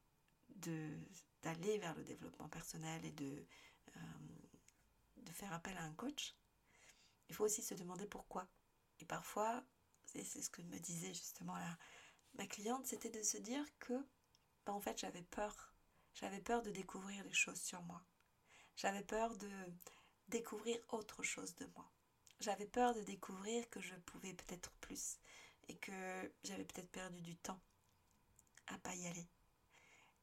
d'aller 1.45 1.79
vers 1.79 1.95
le 1.95 2.03
développement 2.05 2.49
personnel 2.49 3.05
et 3.05 3.13
de, 3.13 3.47
euh, 3.97 4.01
de 5.19 5.33
faire 5.33 5.53
appel 5.53 5.77
à 5.77 5.83
un 5.83 5.93
coach, 5.93 6.35
il 7.29 7.35
faut 7.35 7.45
aussi 7.45 7.63
se 7.63 7.75
demander 7.75 8.07
pourquoi. 8.07 8.49
Et 9.01 9.05
parfois, 9.05 9.63
c'est 10.07 10.25
ce 10.25 10.51
que 10.51 10.63
me 10.63 10.79
disait 10.79 11.13
justement 11.13 11.57
ma 12.35 12.47
cliente, 12.47 12.87
c'était 12.87 13.11
de 13.11 13.23
se 13.23 13.39
dire 13.39 13.65
que, 13.79 13.95
ben, 14.65 14.73
en 14.73 14.81
fait, 14.81 14.99
j'avais 14.99 15.23
peur. 15.23 15.75
J'avais 16.15 16.41
peur 16.41 16.63
de 16.63 16.71
découvrir 16.71 17.25
des 17.25 17.33
choses 17.33 17.61
sur 17.61 17.83
moi. 17.83 18.03
J'avais 18.77 19.03
peur 19.03 19.37
de 19.37 19.51
découvrir 20.29 20.79
autre 20.89 21.23
chose 21.23 21.55
de 21.57 21.67
moi. 21.75 21.91
J'avais 22.41 22.67
peur 22.67 22.95
de 22.95 23.03
découvrir 23.03 23.69
que 23.71 23.81
je 23.81 23.95
pouvais 24.07 24.33
peut-être 24.33 24.71
plus 24.81 25.19
et 25.69 25.77
que 25.77 26.33
j'avais 26.43 26.65
peut-être 26.65 26.91
perdu 26.91 27.21
du 27.21 27.37
temps 27.37 27.61
à 28.67 28.79
pas 28.79 28.95
y 28.95 29.07
aller. 29.07 29.27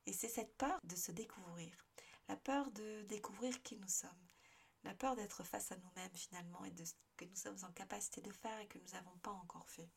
Et 0.05 0.13
c'est 0.13 0.29
cette 0.29 0.55
peur 0.57 0.79
de 0.83 0.95
se 0.95 1.11
découvrir, 1.11 1.73
la 2.27 2.35
peur 2.35 2.71
de 2.71 3.03
découvrir 3.03 3.61
qui 3.63 3.77
nous 3.77 3.87
sommes, 3.87 4.27
la 4.83 4.93
peur 4.93 5.15
d'être 5.15 5.43
face 5.43 5.71
à 5.71 5.77
nous-mêmes 5.77 6.15
finalement 6.15 6.63
et 6.65 6.71
de 6.71 6.83
ce 6.83 6.93
que 7.17 7.25
nous 7.25 7.35
sommes 7.35 7.63
en 7.63 7.71
capacité 7.71 8.21
de 8.21 8.31
faire 8.31 8.59
et 8.59 8.67
que 8.67 8.79
nous 8.79 8.91
n'avons 8.93 9.17
pas 9.19 9.31
encore 9.31 9.69
fait. 9.69 9.89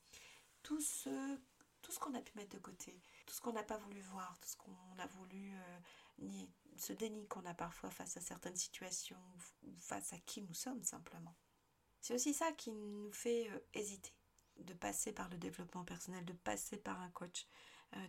Tout 0.63 0.81
ce, 0.81 1.39
tout 1.81 1.93
ce 1.93 1.99
qu'on 1.99 2.15
a 2.15 2.21
pu 2.21 2.33
mettre 2.37 2.57
de 2.57 2.61
côté, 2.61 3.01
tout 3.27 3.35
ce 3.35 3.41
qu'on 3.41 3.53
n'a 3.53 3.63
pas 3.63 3.79
voulu 3.79 4.01
voir, 4.01 4.39
tout 4.41 4.49
ce 4.49 4.57
qu'on 4.57 4.99
a 4.99 5.07
voulu 5.07 5.55
euh, 5.55 5.79
nier, 6.19 6.51
ce 6.77 6.93
déni 6.93 7.27
qu'on 7.29 7.45
a 7.47 7.55
parfois 7.55 7.91
face 7.91 8.17
à 8.17 8.21
certaines 8.21 8.57
situations 8.57 9.23
ou 9.63 9.75
face 9.79 10.13
à 10.13 10.19
qui 10.19 10.43
nous 10.43 10.55
sommes 10.55 10.83
simplement. 10.83 11.37
C'est 12.01 12.15
aussi 12.15 12.35
ça 12.35 12.53
qui 12.53 12.73
nous 12.73 13.11
fait 13.13 13.49
euh, 13.51 13.59
hésiter 13.73 14.13
de 14.59 14.75
passer 14.75 15.13
par 15.13 15.29
le 15.29 15.39
développement 15.39 15.85
personnel, 15.85 16.25
de 16.25 16.33
passer 16.33 16.77
par 16.77 17.01
un 17.01 17.11
coach, 17.11 17.47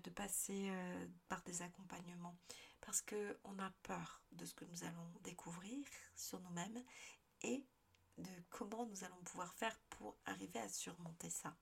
de 0.04 0.10
passer 0.10 0.70
euh, 0.70 1.08
par 1.28 1.42
des 1.44 1.62
accompagnements 1.62 2.38
parce 2.82 3.02
qu'on 3.02 3.60
a 3.60 3.72
peur 3.84 4.22
de 4.32 4.46
ce 4.46 4.54
que 4.54 4.66
nous 4.66 4.84
allons 4.84 5.12
découvrir 5.24 5.86
sur 6.16 6.40
nous-mêmes 6.42 6.84
et 7.42 7.66
de 8.18 8.30
comment 8.50 8.86
nous 8.86 9.04
allons 9.04 9.22
pouvoir 9.24 9.54
faire 9.54 9.78
pour 9.90 10.16
arriver 10.26 10.60
à 10.60 10.70
surmonter 10.70 11.30
ça. 11.30 11.56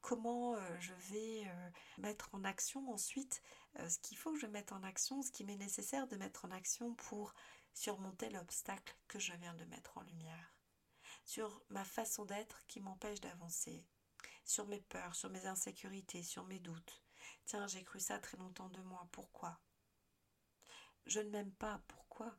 Comment 0.00 0.54
euh, 0.54 0.80
je 0.80 0.94
vais 1.10 1.46
mettre 1.98 2.34
en 2.34 2.44
action 2.44 2.90
ensuite 2.90 3.42
ce 3.76 3.98
qu'il 3.98 4.16
faut 4.16 4.32
que 4.32 4.38
je 4.38 4.46
mette 4.46 4.72
en 4.72 4.82
action, 4.82 5.22
ce 5.22 5.30
qui 5.30 5.44
m'est 5.44 5.56
nécessaire 5.56 6.06
de 6.08 6.16
mettre 6.16 6.44
en 6.44 6.50
action 6.50 6.94
pour 6.94 7.34
surmonter 7.74 8.30
l'obstacle 8.30 8.96
que 9.08 9.18
je 9.18 9.32
viens 9.34 9.54
de 9.54 9.64
mettre 9.66 9.98
en 9.98 10.02
lumière. 10.02 10.54
Sur 11.24 11.62
ma 11.68 11.84
façon 11.84 12.24
d'être 12.24 12.66
qui 12.66 12.80
m'empêche 12.80 13.20
d'avancer, 13.20 13.86
sur 14.44 14.66
mes 14.66 14.80
peurs, 14.80 15.14
sur 15.14 15.30
mes 15.30 15.46
insécurités, 15.46 16.22
sur 16.22 16.44
mes 16.44 16.58
doutes, 16.58 17.02
Tiens, 17.46 17.66
j'ai 17.66 17.82
cru 17.82 18.00
ça 18.00 18.18
très 18.18 18.36
longtemps 18.36 18.68
de 18.68 18.80
moi. 18.82 19.08
Pourquoi? 19.12 19.60
Je 21.06 21.20
ne 21.20 21.30
m'aime 21.30 21.52
pas. 21.52 21.80
Pourquoi? 21.88 22.34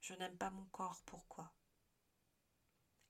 Je 0.00 0.14
n'aime 0.14 0.36
pas 0.36 0.50
mon 0.50 0.64
corps. 0.66 1.02
Pourquoi? 1.06 1.52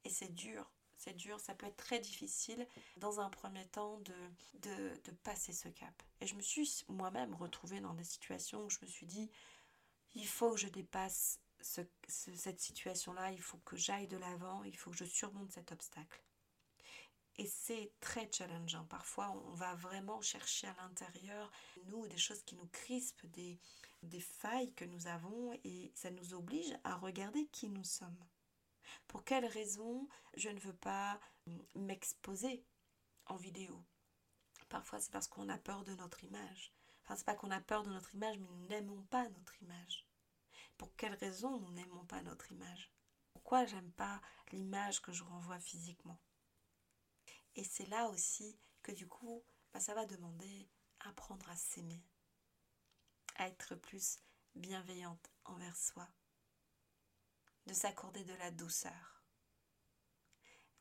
Et 0.04 0.10
c'est 0.10 0.34
dur. 0.34 0.70
C'est 1.00 1.14
dur, 1.14 1.40
ça 1.40 1.54
peut 1.54 1.66
être 1.66 1.78
très 1.78 1.98
difficile 1.98 2.68
dans 2.98 3.20
un 3.20 3.30
premier 3.30 3.66
temps 3.68 3.98
de, 4.00 4.14
de, 4.58 5.10
passer 5.22 5.54
ce 5.54 5.68
cap. 5.68 6.02
Et 6.20 6.26
je 6.26 6.34
me 6.34 6.42
suis 6.42 6.84
moi-même 6.88 7.34
retrouvée 7.34 7.80
dans 7.80 7.94
des 7.94 8.04
situations 8.04 8.66
où 8.66 8.68
je 8.68 8.76
me 8.82 8.86
suis 8.86 9.06
dit, 9.06 9.30
il 10.12 10.26
faut 10.26 10.50
que 10.52 10.60
je 10.60 10.68
dépasse 10.68 11.40
cette 11.62 12.60
situation-là, 12.60 13.32
il 13.32 13.40
faut 13.40 13.56
que 13.64 13.76
j'aille 13.76 14.08
de 14.08 14.18
l'avant, 14.18 14.62
il 14.64 14.76
faut 14.76 14.90
que 14.90 14.96
je 14.98 15.06
surmonte 15.06 15.50
cet 15.52 15.72
obstacle. 15.72 16.22
Et 17.36 17.46
c'est 17.46 17.92
très 18.00 18.30
challengeant. 18.30 18.84
Parfois, 18.86 19.30
on 19.30 19.54
va 19.54 19.74
vraiment 19.74 20.20
chercher 20.20 20.66
à 20.66 20.76
l'intérieur, 20.82 21.50
nous, 21.86 22.06
des 22.08 22.18
choses 22.18 22.42
qui 22.42 22.56
nous 22.56 22.68
crispent, 22.68 23.26
des, 23.26 23.58
failles 24.20 24.72
que 24.74 24.84
nous 24.84 25.06
avons, 25.06 25.58
et 25.64 25.92
ça 25.94 26.10
nous 26.10 26.34
oblige 26.34 26.76
à 26.84 26.96
regarder 26.96 27.46
qui 27.46 27.68
nous 27.68 27.84
sommes. 27.84 28.26
Pour 29.06 29.24
quelles 29.24 29.46
raisons 29.46 30.08
je 30.36 30.48
ne 30.48 30.60
veux 30.60 30.76
pas 30.76 31.20
m'exposer 31.74 32.64
en 33.26 33.36
vidéo? 33.36 33.82
Parfois, 34.68 35.00
c'est 35.00 35.12
parce 35.12 35.28
qu'on 35.28 35.48
a 35.48 35.58
peur 35.58 35.84
de 35.84 35.94
notre 35.94 36.24
image. 36.24 36.72
Enfin, 37.02 37.16
c'est 37.16 37.24
pas 37.26 37.34
qu'on 37.34 37.50
a 37.50 37.60
peur 37.60 37.82
de 37.82 37.90
notre 37.90 38.14
image, 38.14 38.38
mais 38.38 38.46
nous 38.46 38.66
n'aimons 38.68 39.02
pas 39.04 39.28
notre 39.28 39.62
image. 39.62 40.06
Pour 40.76 40.94
quelles 40.96 41.14
raisons 41.14 41.58
nous 41.58 41.72
n'aimons 41.72 42.04
pas 42.04 42.22
notre 42.22 42.52
image? 42.52 42.92
Pourquoi 43.32 43.66
j'aime 43.66 43.92
pas 43.92 44.20
l'image 44.52 45.02
que 45.02 45.12
je 45.12 45.24
renvoie 45.24 45.58
physiquement? 45.58 46.18
Et 47.56 47.64
c'est 47.64 47.86
là 47.86 48.08
aussi 48.08 48.58
que 48.82 48.92
du 48.92 49.06
coup, 49.06 49.44
bah, 49.72 49.80
ça 49.80 49.94
va 49.94 50.06
demander 50.06 50.68
apprendre 51.00 51.48
à 51.48 51.56
s'aimer, 51.56 52.02
à 53.36 53.48
être 53.48 53.74
plus 53.74 54.18
bienveillante 54.54 55.30
envers 55.44 55.76
soi, 55.76 56.08
de 57.66 57.72
s'accorder 57.72 58.24
de 58.24 58.34
la 58.34 58.50
douceur, 58.50 59.22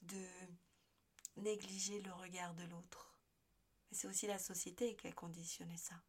de 0.04 0.28
négliger 1.38 2.02
le 2.02 2.12
regard 2.14 2.54
de 2.54 2.64
l'autre. 2.66 3.16
C'est 3.92 4.08
aussi 4.08 4.28
la 4.28 4.40
société 4.40 4.96
qui 4.96 5.08
a 5.08 5.12
conditionné 5.12 5.78
ça. 5.78 6.02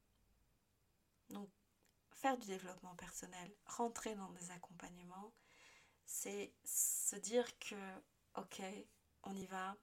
faire 2.14 2.36
du 2.36 2.46
développement 2.46 2.94
personnel, 2.96 3.50
rentrer 3.64 4.14
dans 4.14 4.30
des 4.32 4.50
accompagnements, 4.50 5.32
c'est 6.04 6.52
se 6.64 7.16
dire 7.16 7.58
que, 7.58 8.02
ok, 8.34 8.60
on 9.22 9.34
y 9.34 9.46
va, 9.46 9.76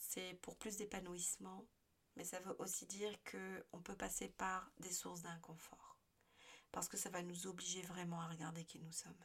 c'est 0.00 0.34
pour 0.42 0.56
plus 0.56 0.76
d'épanouissement, 0.76 1.68
mais 2.16 2.24
ça 2.24 2.40
veut 2.40 2.56
aussi 2.58 2.86
dire 2.86 3.16
qu'on 3.24 3.82
peut 3.82 3.96
passer 3.96 4.28
par 4.30 4.72
des 4.78 4.92
sources 4.92 5.22
d'inconfort. 5.22 5.98
Parce 6.72 6.88
que 6.88 6.96
ça 6.96 7.10
va 7.10 7.22
nous 7.22 7.46
obliger 7.46 7.82
vraiment 7.82 8.20
à 8.20 8.28
regarder 8.28 8.64
qui 8.64 8.80
nous 8.80 8.92
sommes. 8.92 9.24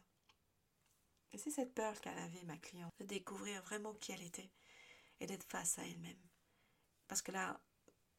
Et 1.32 1.38
c'est 1.38 1.52
cette 1.52 1.74
peur 1.74 2.00
qu'elle 2.02 2.46
ma 2.46 2.58
cliente, 2.58 2.94
de 3.00 3.06
découvrir 3.06 3.62
vraiment 3.64 3.94
qui 3.96 4.12
elle 4.12 4.24
était 4.24 4.52
et 5.20 5.26
d'être 5.26 5.44
face 5.44 5.80
à 5.80 5.86
elle-même. 5.86 6.22
Parce 7.08 7.22
que 7.22 7.32
là, 7.32 7.60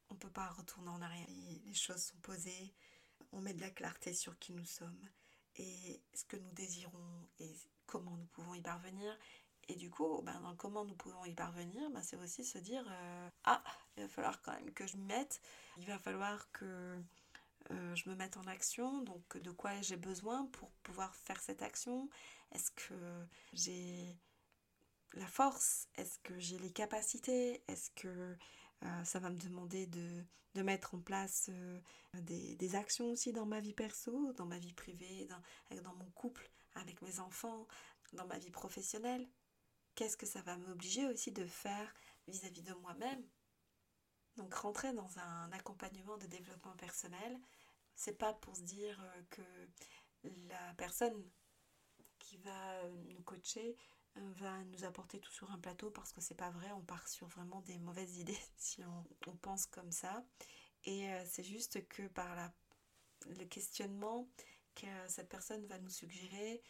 on 0.08 0.14
ne 0.14 0.18
peut 0.18 0.30
pas 0.30 0.48
retourner 0.50 0.90
en 0.90 1.02
arrière. 1.02 1.26
Les 1.28 1.75
choses 1.75 2.02
sont 2.02 2.18
posées, 2.18 2.75
on 3.32 3.40
met 3.40 3.54
de 3.54 3.60
la 3.60 3.70
clarté 3.70 4.14
sur 4.14 4.38
qui 4.38 4.52
nous 4.52 4.64
sommes 4.64 5.08
et 5.56 6.02
ce 6.14 6.25
que 6.25 6.36
nous 6.36 6.52
désirons 6.52 7.28
et 7.38 7.54
comment 7.86 8.16
nous 8.16 8.26
pouvons 8.26 8.54
y 8.54 8.62
parvenir. 8.62 9.16
Et 9.68 9.75
du 9.75 9.90
coup, 9.90 10.23
ben, 10.23 10.40
dans 10.40 10.54
comment 10.54 10.85
nous 10.85 10.94
pouvons 10.94 11.25
y 11.25 11.35
parvenir, 11.35 11.90
ben, 11.90 12.02
c'est 12.02 12.16
aussi 12.16 12.44
se 12.44 12.58
dire 12.58 12.85
euh, 12.88 13.28
Ah, 13.44 13.62
il 13.96 14.04
va 14.04 14.08
falloir 14.08 14.40
quand 14.42 14.52
même 14.52 14.73
que 14.73 14.87
je 14.87 14.96
m'y 14.96 15.04
mette, 15.04 15.40
il 15.78 15.87
va 15.87 15.99
falloir 15.99 16.50
que 16.52 17.02
euh, 17.73 17.94
je 17.96 18.08
me 18.08 18.14
mette 18.14 18.37
en 18.37 18.46
action, 18.46 19.02
donc 19.02 19.37
de 19.38 19.50
quoi 19.50 19.80
j'ai 19.82 19.96
besoin 19.96 20.46
pour 20.46 20.70
pouvoir 20.85 21.14
faire 21.16 21.40
cette 21.40 21.62
action? 21.62 22.08
Est-ce 22.52 22.70
que 22.70 22.94
j'ai 23.52 24.16
la 25.14 25.26
force? 25.26 25.88
Est-ce 25.96 26.20
que 26.20 26.38
j'ai 26.38 26.58
les 26.58 26.70
capacités? 26.70 27.64
Est-ce 27.66 27.90
que 27.90 28.37
euh, 28.85 29.04
ça 29.04 29.18
va 29.18 29.30
me 29.30 29.38
demander 29.38 29.87
de, 29.88 30.25
de 30.54 30.62
mettre 30.62 30.94
en 30.94 31.00
place 31.00 31.50
des, 32.14 32.54
des, 32.54 32.75
actions 32.76 33.11
aussi 33.11 33.32
dans 33.32 33.46
ma 33.46 33.58
vie 33.61 33.75
perso, 33.75 34.32
dans 34.35 34.46
ma 34.46 34.58
vie 34.58 34.75
privée, 34.75 35.26
dans, 35.26 35.82
dans 35.82 35.94
mon 35.96 36.11
couple, 36.12 36.49
avec 36.76 37.02
mes 37.02 37.18
enfants, 37.18 37.66
dans 38.12 38.26
ma 38.26 38.38
vie 38.38 38.50
professionnelle? 38.50 39.28
Qu'est-ce 39.97 40.17
que 40.17 40.26
ça 40.26 40.43
va 40.43 40.57
m'obliger 40.57 41.07
aussi 41.07 41.33
de 41.33 41.45
faire 41.47 41.93
vis-à-vis 42.29 42.62
-vis 42.62 42.67
de 42.67 42.75
moi-même? 42.75 43.25
Donc 44.37 44.55
rentrer 44.55 44.93
dans 44.93 45.19
un 45.19 45.50
accompagnement 45.53 46.19
de 46.19 46.26
développement 46.26 46.76
personnel, 46.76 47.41
c'est 47.95 48.19
pas 48.19 48.35
pour 48.35 48.55
se 48.57 48.62
dire 48.62 49.03
euh, 49.03 49.23
que 49.31 49.43
la 50.49 50.75
personne 50.75 51.29
qui 52.19 52.37
va 52.38 52.88
nous 53.09 53.23
coacher 53.23 53.76
va 54.15 54.65
nous 54.65 54.85
apporter 54.85 55.21
tout 55.21 55.33
sur 55.33 55.50
un 55.50 55.59
plateau 55.59 55.91
parce 55.91 56.12
que 56.12 56.21
c'est 56.21 56.35
pas 56.35 56.50
vrai, 56.50 56.71
on 56.73 56.83
part 56.83 57.07
sur 57.09 57.26
vraiment 57.29 57.61
des 57.62 57.79
mauvaises 57.79 58.17
idées 58.25 58.38
si 58.57 58.83
on, 59.26 59.37
pense 59.37 59.67
comme 59.67 59.93
ça. 59.93 60.25
Et 60.85 61.11
euh, 61.11 61.25
c'est 61.26 61.45
juste 61.45 61.87
que 61.88 62.07
par 62.09 62.50
le 63.26 63.45
questionnement 63.45 64.29
que 64.75 64.87
cette 65.09 65.29
personne 65.29 65.65
va 65.67 65.79
nous 65.79 65.91
suggérer, 65.91 66.62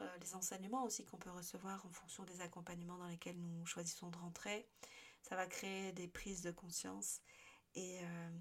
euh, 0.00 0.18
les 0.20 0.34
enseignements 0.34 0.84
aussi 0.84 1.04
qu'on 1.04 1.18
peut 1.18 1.30
recevoir 1.30 1.84
en 1.86 1.90
fonction 1.90 2.24
des 2.24 2.40
accompagnements 2.40 2.98
dans 2.98 3.06
lesquels 3.06 3.38
nous 3.38 3.64
choisissons 3.66 4.10
de 4.10 4.18
rentrer, 4.18 4.68
ça 5.22 5.36
va 5.36 5.46
créer 5.46 5.92
des 5.92 6.08
prises 6.08 6.42
de 6.42 6.50
conscience 6.50 7.20
et 7.74 8.00
euh, 8.02 8.38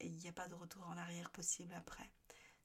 il 0.00 0.16
n'y 0.16 0.28
a 0.28 0.32
pas 0.32 0.48
de 0.48 0.54
retour 0.54 0.86
en 0.86 0.96
arrière 0.96 1.30
possible 1.30 1.74
après. 1.74 2.10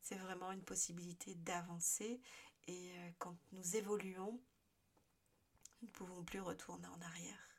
C'est 0.01 0.15
vraiment 0.15 0.51
une 0.51 0.63
possibilité 0.63 1.35
d'avancer 1.35 2.21
et 2.67 2.93
quand 3.19 3.35
nous 3.51 3.75
évoluons, 3.75 4.39
nous 5.81 5.87
ne 5.87 5.91
pouvons 5.93 6.23
plus 6.23 6.41
retourner 6.41 6.87
en 6.87 7.01
arrière. 7.01 7.55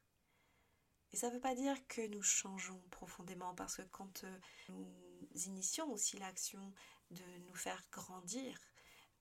Et 1.12 1.16
ça 1.16 1.28
ne 1.28 1.34
veut 1.34 1.40
pas 1.40 1.54
dire 1.54 1.76
que 1.88 2.06
nous 2.08 2.22
changeons 2.22 2.82
profondément, 2.90 3.54
parce 3.54 3.76
que 3.76 3.82
quand 3.90 4.24
euh, 4.24 4.38
nous 4.68 5.46
initions 5.46 5.90
aussi 5.90 6.18
l'action 6.18 6.72
de 7.10 7.22
nous 7.46 7.54
faire 7.54 7.82
grandir, 7.90 8.58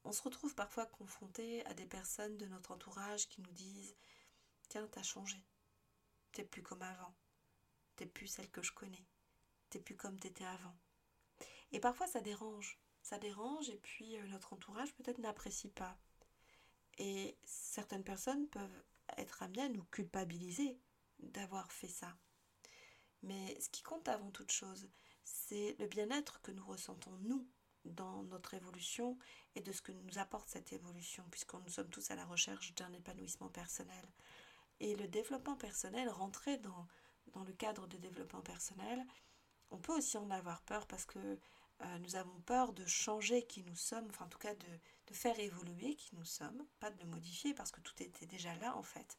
on 0.06 0.12
se 0.12 0.22
retrouve 0.22 0.54
parfois 0.54 0.86
confronté 0.86 1.66
à 1.66 1.74
des 1.74 1.86
personnes 1.86 2.38
de 2.38 2.46
notre 2.46 2.72
entourage 2.72 3.28
qui 3.28 3.42
nous 3.42 3.52
disent 3.52 3.96
Tiens, 4.70 4.88
t'as 4.92 5.04
changé. 5.04 5.44
T'es 6.32 6.44
plus 6.44 6.62
comme 6.62 6.84
avant. 6.84 7.14
T'es 7.96 8.06
plus 8.06 8.28
celle 8.28 8.50
que 8.50 8.62
je 8.62 8.72
connais. 8.72 9.06
T'es 9.70 9.80
plus 9.80 9.96
comme 9.96 10.20
t'étais 10.20 10.46
avant. 10.46 10.78
Et 11.72 11.80
parfois 11.80 12.08
ça 12.08 12.22
dérange. 12.22 12.80
Ça 13.02 13.18
dérange 13.18 13.70
et 13.70 13.78
puis 13.78 14.18
euh, 14.18 14.28
notre 14.28 14.54
entourage 14.54 14.94
peut-être 14.94 15.20
n'apprécie 15.20 15.70
pas. 15.70 15.98
Et 16.98 17.38
certaines 17.44 18.04
personnes 18.04 18.48
peuvent 18.48 18.84
être 19.18 19.44
amenées 19.44 19.64
à 19.64 19.70
nous 19.70 19.84
culpabiliser 19.86 20.80
d'avoir 21.20 21.72
fait 21.72 21.88
ça. 21.88 22.16
Mais 23.24 23.60
ce 23.60 23.70
qui 23.70 23.82
compte 23.82 24.08
avant 24.08 24.32
toute 24.32 24.52
chose, 24.52 24.88
c'est 25.24 25.76
le 25.80 25.88
bien-être 25.88 26.42
que 26.42 26.52
nous 26.52 26.66
ressentons 26.66 27.18
nous 27.24 27.48
dans 27.86 28.24
notre 28.24 28.54
évolution 28.54 29.18
et 29.56 29.62
de 29.62 29.72
ce 29.72 29.82
que 29.82 29.92
nous 29.92 30.18
apporte 30.18 30.50
cette 30.50 30.74
évolution, 30.74 31.24
puisque 31.32 31.54
nous 31.54 31.70
sommes 31.70 31.90
tous 31.90 32.12
à 32.12 32.16
la 32.16 32.26
recherche 32.26 32.74
d'un 32.76 32.92
épanouissement 32.94 33.50
personnel. 33.50 34.06
Et 34.80 34.96
le 34.96 35.08
développement 35.08 35.56
personnel, 35.56 36.10
rentrer 36.10 36.58
dans, 36.58 36.88
dans 37.34 37.44
le 37.44 37.54
cadre 37.54 37.88
de 37.88 37.98
développement 37.98 38.42
personnel, 38.42 39.06
on 39.72 39.78
peut 39.78 39.94
aussi 39.94 40.18
en 40.18 40.30
avoir 40.32 40.62
peur 40.62 40.86
parce 40.88 41.06
que 41.06 41.20
euh, 41.82 41.98
nous 42.00 42.16
avons 42.16 42.40
peur 42.42 42.74
de 42.74 42.86
changer 42.86 43.46
qui 43.46 43.64
nous 43.64 43.76
sommes, 43.76 44.08
enfin 44.10 44.26
en 44.26 44.30
tout 44.30 44.38
cas 44.38 44.54
de, 44.54 44.68
de, 45.08 45.14
faire 45.14 45.38
évoluer 45.40 45.96
qui 45.96 46.16
nous 46.16 46.24
sommes, 46.24 46.66
pas 46.80 46.90
de 46.90 46.98
le 47.00 47.10
modifier 47.10 47.54
parce 47.54 47.72
que 47.72 47.82
tout 47.82 48.02
était 48.02 48.26
déjà 48.26 48.56
là 48.56 48.76
en 48.78 48.84
fait. 48.84 49.18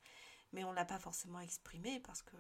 Mais 0.53 0.65
on 0.65 0.71
ne 0.71 0.77
l'a 0.77 0.85
pas 0.85 0.99
forcément 0.99 1.41
exprimé 1.41 2.01
parce 2.01 2.23
que 2.23 2.37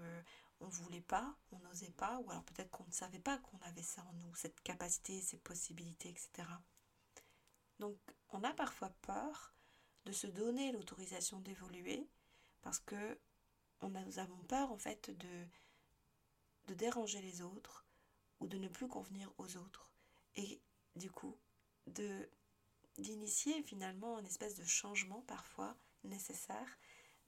on 0.60 0.66
ne 0.66 0.70
voulait 0.70 1.00
pas, 1.00 1.36
on 1.52 1.58
n'osait 1.60 1.90
pas, 1.90 2.18
ou 2.20 2.30
alors 2.30 2.44
peut-être 2.44 2.70
qu'on 2.70 2.86
ne 2.86 2.92
savait 2.92 3.18
pas 3.20 3.38
qu'on 3.38 3.58
avait 3.58 3.82
ça 3.82 4.02
en 4.04 4.12
nous, 4.14 4.34
cette 4.34 4.60
capacité, 4.62 5.20
ces 5.20 5.38
possibilités, 5.38 6.08
etc. 6.08 6.48
Donc 7.78 7.96
on 8.30 8.42
a 8.42 8.52
parfois 8.52 8.90
peur 9.02 9.54
de 10.04 10.12
se 10.12 10.26
donner 10.26 10.72
l'autorisation 10.72 11.40
d'évoluer 11.40 12.08
parce 12.62 12.78
que 12.78 13.18
on 13.82 13.94
a, 13.94 14.02
nous 14.02 14.18
avons 14.18 14.42
peur 14.44 14.72
en 14.72 14.78
fait 14.78 15.10
de, 15.10 15.46
de 16.68 16.74
déranger 16.74 17.20
les 17.20 17.42
autres 17.42 17.84
ou 18.40 18.46
de 18.46 18.56
ne 18.56 18.68
plus 18.68 18.88
convenir 18.88 19.30
aux 19.38 19.56
autres 19.56 19.90
et 20.36 20.60
du 20.94 21.10
coup 21.10 21.36
d'initier 22.98 23.62
finalement 23.62 24.18
une 24.18 24.26
espèce 24.26 24.56
de 24.56 24.64
changement 24.64 25.22
parfois 25.22 25.76
nécessaire 26.04 26.78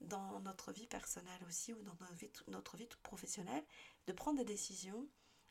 dans 0.01 0.39
notre 0.41 0.71
vie 0.71 0.87
personnelle 0.87 1.43
aussi 1.47 1.73
ou 1.73 1.81
dans 1.83 1.95
notre 1.99 2.13
vie, 2.15 2.31
notre 2.47 2.77
vie 2.77 2.87
professionnelle, 3.03 3.63
de 4.07 4.13
prendre 4.13 4.39
des 4.39 4.45
décisions 4.45 5.07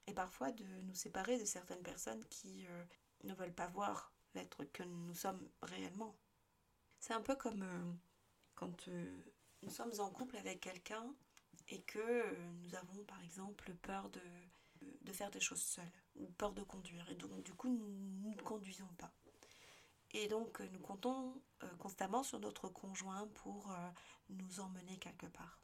et 0.07 0.15
parfois 0.15 0.53
de 0.53 0.65
nous 0.83 0.95
séparer 0.95 1.39
de 1.39 1.45
certaines 1.45 1.83
personnes 1.83 2.25
qui 2.27 2.67
euh, 2.67 2.85
ne 3.25 3.35
veulent 3.35 3.55
pas 3.55 3.67
voir 3.67 4.13
l'être 4.35 4.65
que 4.65 4.83
nous 4.83 5.15
sommes 5.15 5.49
réellement. 5.63 6.17
C'est 7.01 7.13
un 7.13 7.21
peu 7.21 7.37
comme 7.37 7.63
euh, 7.63 7.93
quand 8.55 8.89
euh, 8.89 9.23
nous 9.63 9.71
sommes 9.71 9.93
en 9.99 10.11
couple 10.11 10.37
avec 10.37 10.61
quelqu'un 10.61 11.15
et 11.69 11.83
que 11.83 12.37
nous 12.63 12.75
avons 12.75 13.05
par 13.05 13.23
exemple 13.23 13.75
peur 13.75 14.09
de, 14.11 14.23
de 15.03 15.13
faire 15.13 15.31
des 15.31 15.41
choses 15.41 15.63
seules 15.63 15.93
peur 16.37 16.53
de 16.53 16.63
conduire. 16.63 17.09
Et 17.11 17.15
donc, 17.15 17.43
du 17.43 17.53
coup, 17.55 17.69
nous 17.69 18.35
ne 18.35 18.43
conduisons 18.43 18.89
pas. 18.99 19.13
Et 20.12 20.29
donc, 20.29 20.61
nous 20.61 20.81
comptons 20.81 21.40
euh, 21.62 21.68
constamment 21.79 22.23
sur 22.23 22.40
notre 22.40 22.68
conjoint 22.68 23.29
pour 23.35 23.71
euh, 23.71 23.90
nous 24.31 24.61
emmener 24.61 24.99
quelque 24.99 25.27
part. 25.27 25.61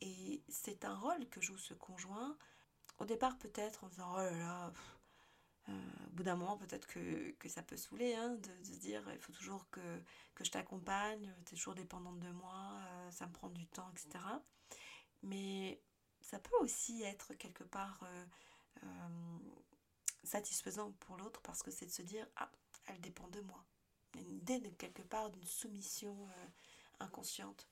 Et 0.00 0.42
c'est 0.48 0.84
un 0.84 0.94
rôle 0.94 1.28
que 1.28 1.40
joue 1.40 1.58
ce 1.58 1.74
conjoint. 1.74 2.36
Au 2.98 3.04
départ, 3.04 3.36
peut-être 3.38 3.84
en 3.84 3.88
disant, 3.88 4.12
oh 4.14 4.18
là 4.18 4.30
là, 4.30 4.72
euh, 5.68 5.72
au 6.06 6.10
bout 6.10 6.22
d'un 6.22 6.36
moment, 6.36 6.56
peut-être 6.56 6.86
que, 6.86 7.32
que, 7.32 7.48
ça 7.48 7.62
peut 7.62 7.76
saouler 7.76 8.14
hein, 8.14 8.30
de, 8.30 8.58
de, 8.58 8.64
se 8.64 8.78
dire, 8.78 9.02
il 9.12 9.18
faut 9.18 9.32
toujours 9.32 9.68
que, 9.70 10.00
que 10.34 10.44
je 10.44 10.50
t'accompagne, 10.50 11.34
tu 11.44 11.54
es 11.54 11.56
toujours 11.56 11.74
dépendante 11.74 12.20
de 12.20 12.30
moi, 12.30 12.80
ça 13.10 13.26
me 13.26 13.32
prend 13.32 13.50
du 13.50 13.66
temps, 13.66 13.90
etc. 13.90 14.24
Mais 15.22 15.82
ça 16.20 16.38
peut 16.38 16.56
aussi 16.60 17.02
être 17.02 17.34
quelque 17.34 17.64
part 17.64 18.00
euh, 18.82 19.38
satisfaisant 20.24 20.92
pour 21.00 21.16
l'autre 21.16 21.40
parce 21.42 21.62
que 21.62 21.70
c'est 21.70 21.86
de 21.86 21.90
se 21.90 22.02
dire 22.02 22.26
ah 22.36 22.50
elle 22.86 23.00
dépend 23.00 23.28
de 23.28 23.40
moi 23.40 23.64
une 24.14 24.30
idée 24.30 24.58
de 24.60 24.70
quelque 24.70 25.02
part 25.02 25.30
d'une 25.30 25.44
soumission 25.44 26.16
euh, 26.28 26.46
inconsciente. 27.00 27.68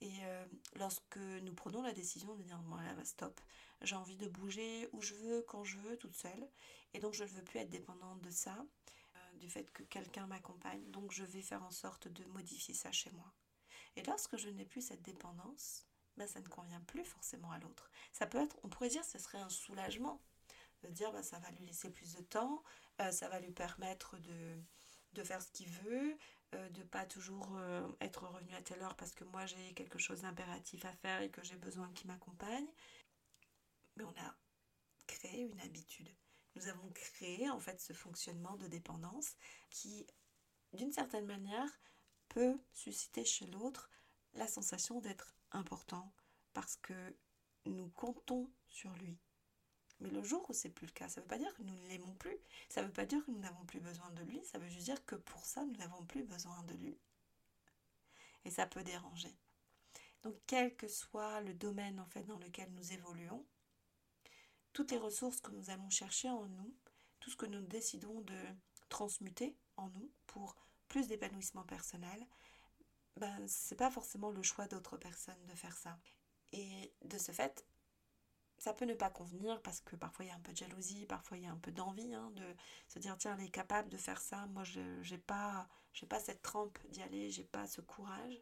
Et 0.00 0.12
euh, 0.24 0.44
lorsque 0.76 1.16
nous 1.16 1.54
prenons 1.54 1.82
la 1.82 1.92
décision 1.92 2.34
de 2.34 2.42
dire 2.42 2.60
voilà 2.66 2.94
bah, 2.94 3.04
stop. 3.04 3.40
J'ai 3.82 3.96
envie 3.96 4.16
de 4.16 4.28
bouger 4.28 4.88
où 4.92 5.02
je 5.02 5.14
veux 5.14 5.42
quand 5.42 5.64
je 5.64 5.78
veux 5.78 5.96
toute 5.98 6.16
seule. 6.16 6.48
Et 6.94 6.98
donc 6.98 7.14
je 7.14 7.24
ne 7.24 7.28
veux 7.28 7.44
plus 7.44 7.60
être 7.60 7.70
dépendante 7.70 8.20
de 8.22 8.30
ça 8.30 8.64
du 9.34 9.50
fait 9.50 9.70
que 9.70 9.82
quelqu'un 9.82 10.26
m'accompagne. 10.26 10.90
Donc 10.90 11.12
je 11.12 11.22
vais 11.22 11.42
faire 11.42 11.62
en 11.62 11.70
sorte 11.70 12.08
de 12.08 12.24
modifier 12.24 12.72
ça 12.72 12.90
chez 12.90 13.10
moi 13.10 13.34
et 13.96 14.02
lorsque 14.02 14.36
je 14.36 14.48
n'ai 14.48 14.64
plus 14.64 14.82
cette 14.82 15.02
dépendance 15.02 15.86
bah, 16.16 16.26
ça 16.26 16.40
ne 16.40 16.48
convient 16.48 16.80
plus 16.80 17.04
forcément 17.04 17.50
à 17.50 17.58
l'autre. 17.58 17.90
Ça 18.12 18.26
peut 18.26 18.38
être, 18.38 18.58
on 18.62 18.68
pourrait 18.68 18.88
dire, 18.88 19.04
ce 19.04 19.18
serait 19.18 19.38
un 19.38 19.50
soulagement 19.50 20.22
de 20.82 20.88
dire 20.88 21.12
bah, 21.12 21.22
ça 21.22 21.38
va 21.38 21.50
lui 21.52 21.66
laisser 21.66 21.90
plus 21.90 22.14
de 22.14 22.22
temps, 22.22 22.62
euh, 23.00 23.10
ça 23.10 23.28
va 23.28 23.40
lui 23.40 23.52
permettre 23.52 24.18
de, 24.18 24.62
de 25.12 25.22
faire 25.22 25.42
ce 25.42 25.50
qu'il 25.50 25.68
veut, 25.68 26.16
euh, 26.54 26.68
de 26.70 26.82
pas 26.82 27.06
toujours 27.06 27.56
euh, 27.56 27.86
être 28.00 28.26
revenu 28.26 28.54
à 28.54 28.62
telle 28.62 28.82
heure 28.82 28.96
parce 28.96 29.12
que 29.12 29.24
moi 29.24 29.46
j'ai 29.46 29.74
quelque 29.74 29.98
chose 29.98 30.22
d'impératif 30.22 30.84
à 30.84 30.92
faire 30.92 31.22
et 31.22 31.30
que 31.30 31.42
j'ai 31.42 31.56
besoin 31.56 31.90
qu'il 31.92 32.06
m'accompagne. 32.08 32.68
Mais 33.96 34.04
on 34.04 34.14
a 34.20 34.36
créé 35.06 35.42
une 35.42 35.60
habitude, 35.60 36.14
nous 36.54 36.68
avons 36.68 36.90
créé 36.90 37.48
en 37.50 37.60
fait 37.60 37.80
ce 37.80 37.92
fonctionnement 37.92 38.56
de 38.56 38.66
dépendance 38.66 39.36
qui, 39.70 40.06
d'une 40.72 40.92
certaine 40.92 41.26
manière, 41.26 41.68
peut 42.28 42.58
susciter 42.72 43.24
chez 43.24 43.46
l'autre 43.46 43.90
la 44.34 44.46
sensation 44.46 45.00
d'être 45.00 45.34
important 45.52 46.12
parce 46.52 46.76
que 46.76 47.16
nous 47.66 47.88
comptons 47.90 48.50
sur 48.68 48.92
lui. 48.94 49.18
Mais 50.00 50.10
le 50.10 50.22
jour 50.22 50.44
où 50.48 50.52
c'est 50.52 50.68
plus 50.68 50.86
le 50.86 50.92
cas, 50.92 51.08
ça 51.08 51.20
ne 51.20 51.24
veut 51.24 51.28
pas 51.28 51.38
dire 51.38 51.54
que 51.54 51.62
nous 51.62 51.74
ne 51.74 51.88
l'aimons 51.88 52.14
plus, 52.14 52.36
ça 52.68 52.82
ne 52.82 52.86
veut 52.86 52.92
pas 52.92 53.06
dire 53.06 53.24
que 53.24 53.30
nous 53.30 53.38
n'avons 53.38 53.64
plus 53.64 53.80
besoin 53.80 54.10
de 54.10 54.22
lui, 54.24 54.44
ça 54.44 54.58
veut 54.58 54.68
juste 54.68 54.84
dire 54.84 55.04
que 55.06 55.14
pour 55.14 55.44
ça, 55.44 55.64
nous 55.64 55.76
n'avons 55.76 56.04
plus 56.04 56.22
besoin 56.22 56.62
de 56.64 56.74
lui. 56.74 56.98
Et 58.44 58.50
ça 58.50 58.66
peut 58.66 58.82
déranger. 58.82 59.34
Donc 60.22 60.34
quel 60.46 60.76
que 60.76 60.88
soit 60.88 61.40
le 61.40 61.54
domaine 61.54 61.98
en 61.98 62.06
fait 62.06 62.24
dans 62.24 62.38
lequel 62.38 62.70
nous 62.72 62.92
évoluons, 62.92 63.44
toutes 64.72 64.90
les 64.90 64.98
ressources 64.98 65.40
que 65.40 65.52
nous 65.52 65.70
allons 65.70 65.88
chercher 65.88 66.28
en 66.28 66.44
nous, 66.46 66.74
tout 67.20 67.30
ce 67.30 67.36
que 67.36 67.46
nous 67.46 67.62
décidons 67.62 68.20
de 68.20 68.38
transmuter 68.88 69.56
en 69.76 69.88
nous 69.88 70.10
pour 70.26 70.56
plus 70.88 71.08
d'épanouissement 71.08 71.64
personnel, 71.64 72.26
ben, 73.16 73.48
ce 73.48 73.72
n'est 73.72 73.78
pas 73.78 73.90
forcément 73.90 74.30
le 74.30 74.42
choix 74.42 74.68
d'autres 74.68 74.96
personnes 74.96 75.46
de 75.46 75.54
faire 75.54 75.76
ça. 75.76 75.98
Et 76.52 76.92
de 77.04 77.18
ce 77.18 77.32
fait, 77.32 77.64
ça 78.58 78.72
peut 78.72 78.84
ne 78.84 78.94
pas 78.94 79.10
convenir 79.10 79.60
parce 79.62 79.80
que 79.80 79.96
parfois 79.96 80.24
il 80.24 80.28
y 80.28 80.30
a 80.30 80.34
un 80.34 80.40
peu 80.40 80.52
de 80.52 80.56
jalousie, 80.56 81.06
parfois 81.06 81.36
il 81.36 81.44
y 81.44 81.46
a 81.46 81.52
un 81.52 81.58
peu 81.58 81.72
d'envie 81.72 82.14
hein, 82.14 82.30
de 82.34 82.44
se 82.88 82.98
dire 82.98 83.16
tiens, 83.18 83.36
elle 83.38 83.44
est 83.44 83.50
capable 83.50 83.88
de 83.88 83.96
faire 83.96 84.20
ça, 84.20 84.46
moi 84.46 84.64
je 84.64 84.80
n'ai 84.80 85.18
pas, 85.18 85.68
pas 86.08 86.20
cette 86.20 86.42
trempe 86.42 86.78
d'y 86.88 87.02
aller, 87.02 87.30
j'ai 87.30 87.44
pas 87.44 87.66
ce 87.66 87.80
courage. 87.80 88.40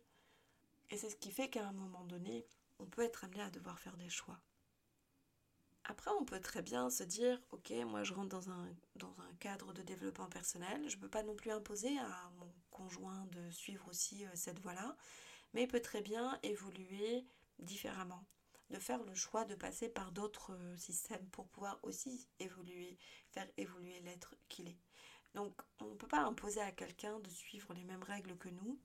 Et 0.91 0.97
c'est 0.97 1.11
ce 1.11 1.17
qui 1.17 1.31
fait 1.31 1.49
qu'à 1.49 1.67
un 1.67 1.73
moment 1.73 2.05
donné, 2.05 2.47
on 2.79 2.87
peut 2.87 3.03
être 3.03 3.25
amené 3.25 3.41
à 3.41 3.51
devoir 3.51 3.79
faire 3.79 3.97
des 3.97 4.11
choix. 4.11 4.39
Après, 5.87 6.11
on 6.19 6.25
peut 6.25 6.41
très 6.41 6.63
bien 6.63 6.89
se 6.89 7.03
dire, 7.03 7.39
ok, 7.51 7.71
moi 7.87 8.03
je 8.05 8.15
rentre 8.15 8.31
dans 8.31 8.51
un, 8.51 8.69
dans 8.97 9.15
un 9.21 9.35
cadre 9.39 9.75
de 9.75 9.83
développement 9.83 10.29
personnel, 10.29 10.89
je 10.89 10.97
ne 10.97 11.01
peux 11.03 11.11
pas 11.11 11.23
non 11.23 11.35
plus 11.35 11.51
imposer 11.51 11.99
à 11.99 12.31
mon 12.39 12.51
conjoint 12.71 13.27
de 13.33 13.51
suivre 13.51 13.87
aussi 13.89 14.25
euh, 14.25 14.31
cette 14.35 14.61
voie-là, 14.61 14.97
mais 15.53 15.65
il 15.65 15.69
peut 15.69 15.83
très 15.83 16.01
bien 16.01 16.39
évoluer 16.43 17.27
différemment, 17.59 18.25
de 18.71 18.79
faire 18.79 19.03
le 19.03 19.15
choix 19.15 19.45
de 19.45 19.55
passer 19.55 19.89
par 19.89 20.13
d'autres 20.13 20.53
euh, 20.53 20.77
systèmes 20.77 21.27
pour 21.31 21.47
pouvoir 21.49 21.79
aussi 21.83 22.29
évoluer, 22.39 22.99
faire 23.31 23.49
évoluer 23.57 24.01
l'être 24.01 24.35
qu'il 24.49 24.69
est. 24.69 24.79
Donc 25.35 25.61
on 25.81 25.87
ne 25.87 25.95
peut 25.95 26.09
pas 26.09 26.23
imposer 26.23 26.61
à 26.61 26.73
quelqu'un 26.73 27.19
de 27.21 27.31
suivre 27.31 27.75
les 27.75 27.85
mêmes 27.85 28.03
règles 28.03 28.37
que 28.39 28.49
nous, 28.49 28.81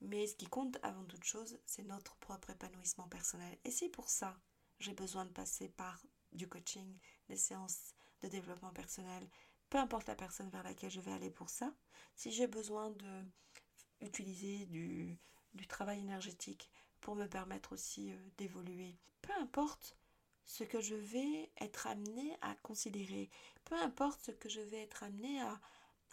mais 0.00 0.26
ce 0.26 0.36
qui 0.36 0.46
compte 0.46 0.78
avant 0.82 1.04
toute 1.04 1.24
chose, 1.24 1.58
c'est 1.66 1.82
notre 1.82 2.16
propre 2.16 2.50
épanouissement 2.50 3.08
personnel. 3.08 3.58
Et 3.64 3.70
si 3.70 3.88
pour 3.88 4.08
ça, 4.08 4.38
j'ai 4.78 4.92
besoin 4.92 5.24
de 5.24 5.32
passer 5.32 5.68
par 5.68 6.00
du 6.32 6.48
coaching, 6.48 6.98
des 7.28 7.36
séances 7.36 7.94
de 8.22 8.28
développement 8.28 8.72
personnel, 8.72 9.28
peu 9.70 9.78
importe 9.78 10.08
la 10.08 10.14
personne 10.14 10.50
vers 10.50 10.62
laquelle 10.62 10.90
je 10.90 11.00
vais 11.00 11.12
aller 11.12 11.30
pour 11.30 11.48
ça, 11.48 11.74
si 12.14 12.30
j'ai 12.30 12.46
besoin 12.46 12.90
de 12.90 13.24
utiliser 14.00 14.66
du, 14.66 15.18
du 15.54 15.66
travail 15.66 16.00
énergétique 16.00 16.70
pour 17.00 17.14
me 17.14 17.26
permettre 17.26 17.72
aussi 17.72 18.12
euh, 18.12 18.16
d'évoluer, 18.36 18.96
peu 19.22 19.32
importe 19.40 19.96
ce 20.44 20.64
que 20.64 20.80
je 20.80 20.94
vais 20.94 21.50
être 21.60 21.86
amené 21.86 22.36
à 22.40 22.54
considérer, 22.56 23.28
peu 23.64 23.76
importe 23.76 24.20
ce 24.22 24.30
que 24.30 24.48
je 24.48 24.60
vais 24.60 24.82
être 24.82 25.02
amené 25.02 25.40
à, 25.42 25.60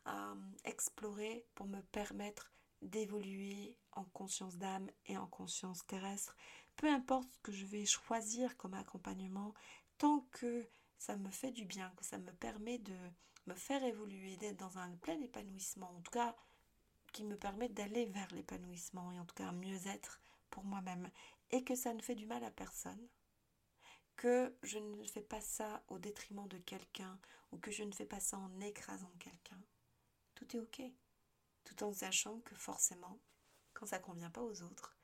euh, 0.07 0.35
explorer 0.65 1.45
pour 1.55 1.65
me 1.65 1.81
permettre 1.81 2.51
d'évoluer 2.81 3.75
en 3.93 4.03
conscience 4.03 4.57
d'âme 4.57 4.89
et 5.07 5.17
en 5.17 5.25
conscience 5.25 5.87
terrestre, 5.87 6.35
peu 6.75 6.87
importe 6.87 7.31
ce 7.31 7.39
que 7.39 7.51
je 7.51 7.65
vais 7.65 7.85
choisir 7.85 8.55
comme 8.57 8.73
accompagnement, 8.73 9.53
tant 9.97 10.27
que 10.31 10.67
ça 10.97 11.15
me 11.15 11.31
fait 11.31 11.51
du 11.51 11.65
bien, 11.65 11.91
que 11.97 12.05
ça 12.05 12.17
me 12.17 12.31
permet 12.33 12.77
de 12.77 12.95
me 13.47 13.55
faire 13.55 13.83
évoluer, 13.83 14.37
d'être 14.37 14.57
dans 14.57 14.77
un 14.77 14.91
plein 14.97 15.19
épanouissement, 15.21 15.91
en 15.95 16.01
tout 16.01 16.11
cas 16.11 16.35
qui 17.11 17.23
me 17.23 17.37
permet 17.37 17.69
d'aller 17.69 18.05
vers 18.05 18.27
l'épanouissement 18.33 19.11
et 19.13 19.19
en 19.19 19.25
tout 19.25 19.35
cas 19.35 19.51
mieux-être 19.53 20.19
pour 20.55 20.63
moi-même, 20.63 21.11
et 21.51 21.65
que 21.65 21.75
ça 21.75 21.93
ne 21.93 22.01
fait 22.01 22.15
du 22.15 22.25
mal 22.25 22.41
à 22.45 22.49
personne, 22.49 23.09
que 24.15 24.55
je 24.63 24.79
ne 24.79 25.03
fais 25.03 25.21
pas 25.21 25.41
ça 25.41 25.83
au 25.89 25.99
détriment 25.99 26.47
de 26.47 26.57
quelqu'un 26.57 27.19
ou 27.51 27.57
que 27.57 27.71
je 27.71 27.83
ne 27.83 27.91
fais 27.91 28.05
pas 28.05 28.21
ça 28.21 28.37
en 28.37 28.61
écrasant 28.61 29.11
quelqu'un, 29.19 29.61
tout 30.33 30.55
est 30.55 30.59
ok, 30.61 30.81
tout 31.65 31.83
en 31.83 31.91
sachant 31.91 32.39
que 32.39 32.55
forcément, 32.55 33.19
quand 33.73 33.85
ça 33.85 33.99
convient 33.99 34.31
pas 34.31 34.43
aux 34.43 34.61
autres, 34.61 34.97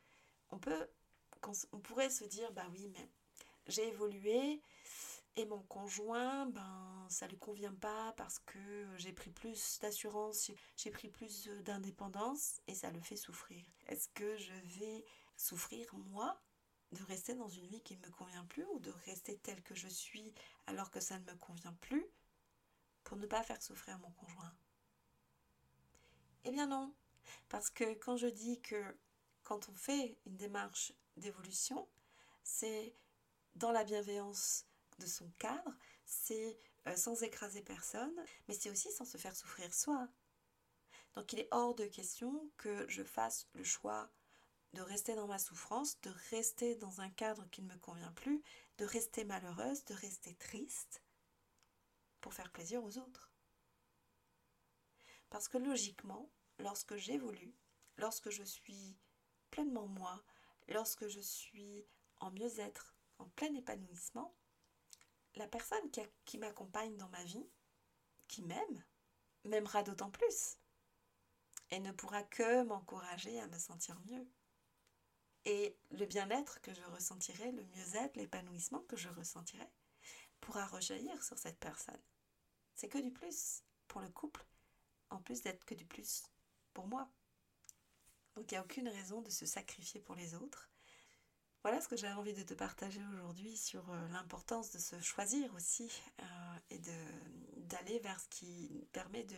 on 0.51 0.57
peut, 0.57 0.87
on 1.73 1.79
pourrait 1.79 2.09
se 2.09 2.23
dire 2.23 2.49
bah 2.53 2.67
oui 2.71 2.87
mais 2.87 3.09
j'ai 3.67 3.89
évolué, 3.89 4.63
et 5.37 5.45
mon 5.45 5.61
conjoint, 5.63 6.45
ben, 6.45 7.07
ça 7.09 7.27
lui 7.27 7.37
convient 7.37 7.73
pas 7.73 8.13
parce 8.13 8.39
que 8.39 8.87
j'ai 8.97 9.13
pris 9.13 9.29
plus 9.29 9.79
d'assurance, 9.79 10.51
j'ai 10.75 10.91
pris 10.91 11.09
plus 11.09 11.47
d'indépendance 11.63 12.61
et 12.67 12.75
ça 12.75 12.91
le 12.91 12.99
fait 12.99 13.15
souffrir. 13.15 13.65
Est-ce 13.87 14.09
que 14.09 14.37
je 14.37 14.53
vais 14.79 15.05
souffrir 15.41 15.93
moi 15.95 16.39
de 16.91 17.03
rester 17.03 17.33
dans 17.33 17.47
une 17.47 17.67
vie 17.67 17.81
qui 17.81 17.97
ne 17.97 18.05
me 18.05 18.11
convient 18.11 18.45
plus 18.45 18.65
ou 18.65 18.79
de 18.79 18.91
rester 19.05 19.37
telle 19.37 19.61
que 19.63 19.75
je 19.75 19.87
suis 19.87 20.33
alors 20.67 20.91
que 20.91 20.99
ça 20.99 21.17
ne 21.19 21.25
me 21.25 21.35
convient 21.37 21.73
plus 21.81 22.05
pour 23.03 23.17
ne 23.17 23.25
pas 23.25 23.43
faire 23.43 23.61
souffrir 23.61 23.97
mon 23.99 24.11
conjoint? 24.11 24.53
Eh 26.43 26.51
bien 26.51 26.67
non, 26.67 26.93
parce 27.49 27.69
que 27.69 27.93
quand 27.95 28.17
je 28.17 28.27
dis 28.27 28.61
que 28.61 28.97
quand 29.43 29.69
on 29.69 29.73
fait 29.73 30.17
une 30.25 30.37
démarche 30.37 30.93
d'évolution, 31.17 31.87
c'est 32.43 32.95
dans 33.55 33.71
la 33.71 33.83
bienveillance 33.83 34.65
de 34.99 35.05
son 35.05 35.29
cadre, 35.39 35.75
c'est 36.05 36.59
euh, 36.87 36.95
sans 36.95 37.23
écraser 37.23 37.61
personne, 37.61 38.15
mais 38.47 38.53
c'est 38.53 38.69
aussi 38.69 38.91
sans 38.91 39.05
se 39.05 39.17
faire 39.17 39.35
souffrir 39.35 39.73
soi. 39.73 40.07
Donc 41.15 41.33
il 41.33 41.39
est 41.39 41.47
hors 41.51 41.75
de 41.75 41.85
question 41.85 42.49
que 42.57 42.85
je 42.87 43.03
fasse 43.03 43.47
le 43.53 43.63
choix 43.63 44.09
de 44.73 44.81
rester 44.81 45.15
dans 45.15 45.27
ma 45.27 45.39
souffrance, 45.39 45.99
de 46.01 46.13
rester 46.29 46.75
dans 46.75 47.01
un 47.01 47.09
cadre 47.09 47.47
qui 47.49 47.61
ne 47.61 47.73
me 47.73 47.79
convient 47.79 48.11
plus, 48.13 48.41
de 48.77 48.85
rester 48.85 49.25
malheureuse, 49.25 49.83
de 49.85 49.93
rester 49.93 50.33
triste 50.35 51.03
pour 52.21 52.33
faire 52.33 52.51
plaisir 52.51 52.83
aux 52.83 52.97
autres. 52.97 53.31
Parce 55.29 55.47
que 55.47 55.57
logiquement, 55.57 56.29
lorsque 56.59 56.95
j'évolue, 56.95 57.55
lorsque 57.97 58.29
je 58.29 58.43
suis 58.43 58.97
pleinement 59.49 59.87
moi, 59.87 60.23
lorsque 60.67 61.07
je 61.07 61.19
suis 61.19 61.85
en 62.19 62.31
mieux-être, 62.31 62.95
en 63.19 63.27
plein 63.29 63.53
épanouissement, 63.55 64.35
la 65.35 65.47
personne 65.47 65.89
qui, 66.25 66.37
m'accompagne 66.37 66.95
dans 66.97 67.09
ma 67.09 67.23
vie, 67.23 67.47
qui 68.27 68.41
m'aime, 68.43 68.83
m'aimera 69.45 69.83
d'autant 69.83 70.11
plus 70.11 70.57
et 71.71 71.79
ne 71.79 71.91
pourra 71.91 72.23
que 72.23 72.63
m'encourager 72.63 73.39
à 73.39 73.47
me 73.47 73.57
sentir 73.57 73.99
mieux. 74.01 74.27
Et 75.45 75.75
le 75.91 76.05
bien-être 76.05 76.61
que 76.61 76.73
je 76.73 76.83
ressentirai, 76.83 77.51
le 77.51 77.65
mieux-être, 77.65 78.15
l'épanouissement 78.15 78.81
que 78.81 78.95
je 78.95 79.09
ressentirai, 79.09 79.67
pourra 80.39 80.65
rejaillir 80.67 81.23
sur 81.23 81.37
cette 81.37 81.59
personne. 81.59 82.01
C'est 82.75 82.89
que 82.89 82.97
du 82.97 83.11
plus 83.11 83.63
pour 83.87 84.01
le 84.01 84.09
couple, 84.09 84.45
en 85.09 85.21
plus 85.21 85.41
d'être 85.41 85.65
que 85.65 85.75
du 85.75 85.85
plus 85.85 86.23
pour 86.73 86.87
moi. 86.87 87.09
Donc 88.35 88.51
il 88.51 88.55
n'y 88.55 88.57
a 88.57 88.63
aucune 88.63 88.87
raison 88.87 89.21
de 89.21 89.29
se 89.29 89.45
sacrifier 89.45 89.99
pour 89.99 90.15
les 90.15 90.35
autres 90.35 90.70
voilà 91.63 91.79
ce 91.79 91.87
que 91.87 91.95
j'avais 91.95 92.13
envie 92.13 92.33
de 92.33 92.41
te 92.41 92.55
partager 92.55 93.01
aujourd'hui 93.13 93.55
sur 93.55 93.87
euh, 93.91 94.07
l'importance 94.09 94.71
de 94.71 94.79
se 94.79 94.99
choisir 94.99 95.53
aussi 95.53 95.91
euh, 96.19 96.23
et 96.71 96.79
d'aller 97.57 97.99
vers 97.99 98.19
ce 98.19 98.27
qui 98.29 98.87
permet 98.91 99.23
de 99.23 99.37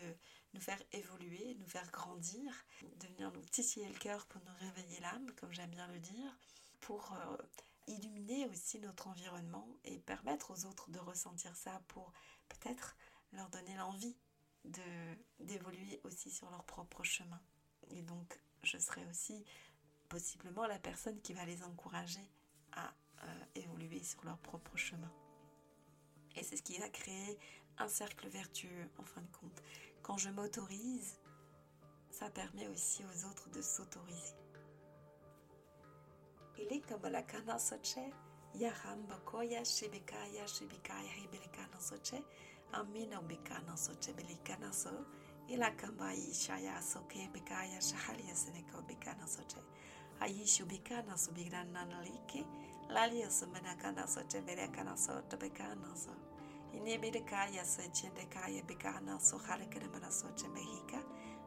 nous 0.53 0.61
faire 0.61 0.81
évoluer, 0.93 1.57
nous 1.59 1.67
faire 1.67 1.89
grandir, 1.91 2.65
de 2.81 3.07
venir 3.07 3.31
nous 3.31 3.43
titiller 3.45 3.89
le 3.89 3.97
cœur 3.99 4.25
pour 4.27 4.41
nous 4.41 4.53
réveiller 4.59 4.99
l'âme, 5.01 5.31
comme 5.35 5.51
j'aime 5.51 5.71
bien 5.71 5.87
le 5.87 5.99
dire, 5.99 6.37
pour 6.79 7.11
euh, 7.13 7.37
illuminer 7.87 8.45
aussi 8.47 8.79
notre 8.79 9.07
environnement 9.07 9.67
et 9.83 9.99
permettre 9.99 10.51
aux 10.51 10.65
autres 10.65 10.89
de 10.91 10.99
ressentir 10.99 11.53
ça 11.57 11.81
pour 11.89 12.13
peut-être 12.47 12.95
leur 13.33 13.49
donner 13.49 13.75
l'envie 13.75 14.15
d'évoluer 15.39 15.99
aussi 16.05 16.31
sur 16.31 16.49
leur 16.49 16.63
propre 16.63 17.03
chemin. 17.03 17.41
Et 17.89 18.01
donc, 18.01 18.39
je 18.63 18.77
serai 18.77 19.05
aussi 19.07 19.43
possiblement 20.13 20.67
la 20.67 20.77
personne 20.77 21.19
qui 21.21 21.33
va 21.33 21.43
les 21.43 21.63
encourager 21.63 22.29
à 22.73 22.93
euh, 23.23 23.45
évoluer 23.55 24.03
sur 24.03 24.23
leur 24.25 24.37
propre 24.37 24.77
chemin. 24.77 25.11
Et 26.35 26.43
c'est 26.43 26.55
ce 26.55 26.61
qui 26.61 26.79
a 26.83 26.87
créé 26.87 27.39
un 27.79 27.87
cercle 27.87 28.27
vertueux 28.27 28.87
en 28.99 29.03
fin 29.03 29.21
de 29.21 29.31
compte. 29.31 29.63
Quand 30.03 30.19
je 30.19 30.29
m'autorise, 30.29 31.19
ça 32.11 32.29
permet 32.29 32.67
aussi 32.67 33.03
aux 33.03 33.27
autres 33.27 33.49
de 33.49 33.59
s'autoriser. 33.63 34.35
ayishubikana 50.19 51.17
subirana 51.17 52.03
liki 52.03 52.45
laliyo 52.89 53.21
ya 53.21 53.31
sumenakana 53.31 54.07
so. 54.07 54.19
Ya 54.19 54.25
Teberekana 54.25 54.91
ya 54.91 54.97
so 54.97 55.21
tebekana 55.21 55.95
so 55.95 56.11
inebirikaya 56.73 57.65
se 57.65 57.89
bikana 58.67 59.19
so 59.19 59.37
harekeremana 59.37 60.11
so 60.11 60.27
chemehika 60.35 61.03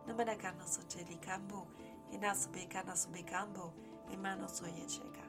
nemenakana 0.06 0.66
so 0.66 0.82
chelikambu 0.82 1.66
inasubikana 2.12 2.96
subikambu 2.96 3.72
imano 4.12 4.48
so 4.48 4.66
yecheka 4.66 5.22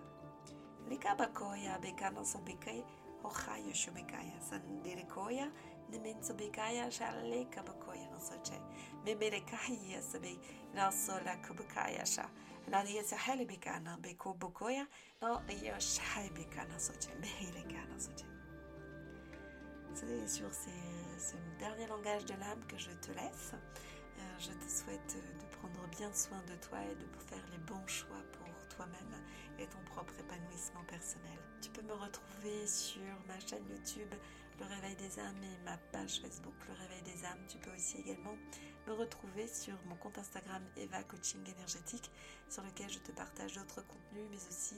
likabakoya 0.89 1.79
bikana 1.79 2.25
so 2.25 2.39
bikai 2.39 2.83
ohayo 3.23 3.73
shubikaya 3.73 4.41
sandirikoya 4.49 5.51
C'est 19.93 20.27
sur 20.27 20.53
ce 20.53 21.35
dernier 21.57 21.87
langage 21.87 22.25
de 22.25 22.33
l'âme 22.33 22.63
que 22.67 22.77
je 22.77 22.91
te 22.91 23.11
laisse. 23.13 23.53
Euh, 23.53 24.21
je 24.39 24.51
te 24.51 24.69
souhaite 24.69 25.15
de 25.39 25.55
prendre 25.57 25.87
bien 25.89 26.13
soin 26.13 26.41
de 26.47 26.55
toi 26.67 26.79
et 26.83 26.95
de 26.95 27.07
faire 27.29 27.43
les 27.51 27.57
bons 27.59 27.87
choix 27.87 28.21
pour 28.33 28.67
toi-même 28.75 29.23
et 29.57 29.65
ton 29.65 29.79
propre 29.85 30.13
épanouissement 30.19 30.83
personnel. 30.87 31.39
Tu 31.61 31.69
peux 31.69 31.81
me 31.81 31.93
retrouver 31.93 32.67
sur 32.67 33.01
ma 33.27 33.39
chaîne 33.39 33.65
YouTube 33.67 34.13
Le 34.59 34.65
Réveil 34.65 34.95
des 34.95 35.19
âmes 35.19 35.43
et 35.43 35.63
ma 35.65 35.77
page 35.91 36.19
Facebook 36.19 36.53
Le 36.67 36.73
Réveil 36.73 37.01
des 37.03 37.25
âmes. 37.25 37.45
Tu 37.47 37.57
peux 37.57 37.71
aussi 37.75 37.97
également 37.97 38.35
me 38.87 38.93
retrouver 38.93 39.47
sur 39.47 39.75
mon 39.85 39.95
compte 39.95 40.17
Instagram 40.17 40.63
Eva 40.77 41.03
Coaching 41.03 41.41
Énergétique 41.47 42.09
sur 42.49 42.63
lequel 42.63 42.89
je 42.89 42.99
te 42.99 43.11
partage 43.11 43.53
d'autres 43.53 43.81
contenus 43.85 44.27
mais 44.31 44.47
aussi 44.47 44.77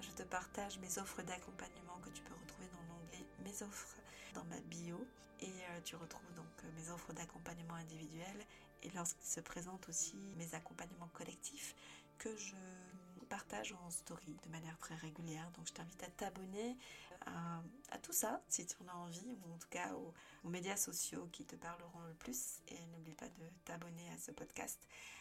je 0.00 0.10
te 0.10 0.22
partage 0.24 0.78
mes 0.80 0.98
offres 0.98 1.22
d'accompagnement 1.22 1.98
que 2.04 2.10
tu 2.10 2.22
peux 2.22 2.34
retrouver 2.34 2.66
dans 2.68 2.94
l'onglet 2.94 3.24
Mes 3.44 3.62
offres 3.62 3.96
dans 4.34 4.44
ma 4.44 4.60
bio 4.60 5.06
et 5.40 5.46
euh, 5.46 5.80
tu 5.84 5.96
retrouves 5.96 6.34
donc 6.34 6.64
euh, 6.64 6.68
mes 6.76 6.90
offres 6.90 7.12
d'accompagnement 7.12 7.74
individuel 7.74 8.44
et 8.82 8.90
lorsqu'il 8.94 9.26
se 9.26 9.40
présente 9.40 9.88
aussi 9.88 10.16
mes 10.36 10.54
accompagnements 10.54 11.10
collectifs 11.14 11.74
que 12.18 12.36
je 12.36 12.56
partage 13.24 13.72
en 13.72 13.90
story 13.90 14.36
de 14.44 14.48
manière 14.50 14.78
très 14.78 14.94
régulière. 14.94 15.50
Donc 15.52 15.66
je 15.66 15.72
t'invite 15.72 16.02
à 16.02 16.08
t'abonner 16.08 16.76
à, 17.26 17.62
à, 17.90 17.98
tout 17.98 18.12
ça 18.12 18.42
si 18.48 18.66
tu 18.66 18.76
en 18.82 18.88
as 18.88 18.94
envie 18.94 19.36
ou 19.42 19.52
en 19.52 19.58
tout 19.58 19.68
cas 19.68 19.92
aux, 19.94 20.12
aux 20.44 20.48
médias 20.48 20.76
sociaux 20.76 21.28
qui 21.32 21.44
te 21.44 21.56
parleront 21.56 22.00
le 22.08 22.14
plus 22.14 22.60
et 22.68 22.86
n'oublie 22.86 23.14
pas 23.14 23.28
de 23.28 23.48
t'abonner 23.64 24.08
à 24.10 24.18
ce 24.18 24.30
podcast. 24.30 24.78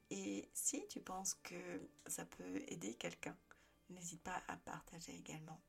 Et 0.10 0.50
si 0.54 0.86
tu 0.88 1.00
penses 1.00 1.36
que 1.44 1.90
ça 2.08 2.26
peut 2.26 2.62
aider 2.68 2.96
quelqu'un, 2.96 3.36
n'hésite 3.90 4.22
pas 4.22 4.42
à 4.48 4.58
partager 4.58 5.16
également 5.16 5.62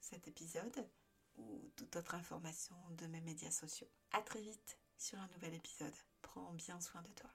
cet 0.00 0.28
épisode 0.28 0.88
ou 1.36 1.70
toute 1.76 1.96
autre 1.96 2.14
information 2.14 2.76
de 2.90 3.06
mes 3.06 3.20
médias 3.20 3.50
sociaux. 3.50 3.88
À 4.12 4.22
très 4.22 4.40
vite 4.40 4.78
sur 4.98 5.18
un 5.18 5.28
nouvel 5.28 5.54
épisode. 5.54 5.94
Prends 6.22 6.52
bien 6.52 6.80
soin 6.80 7.02
de 7.02 7.12
toi. 7.12 7.30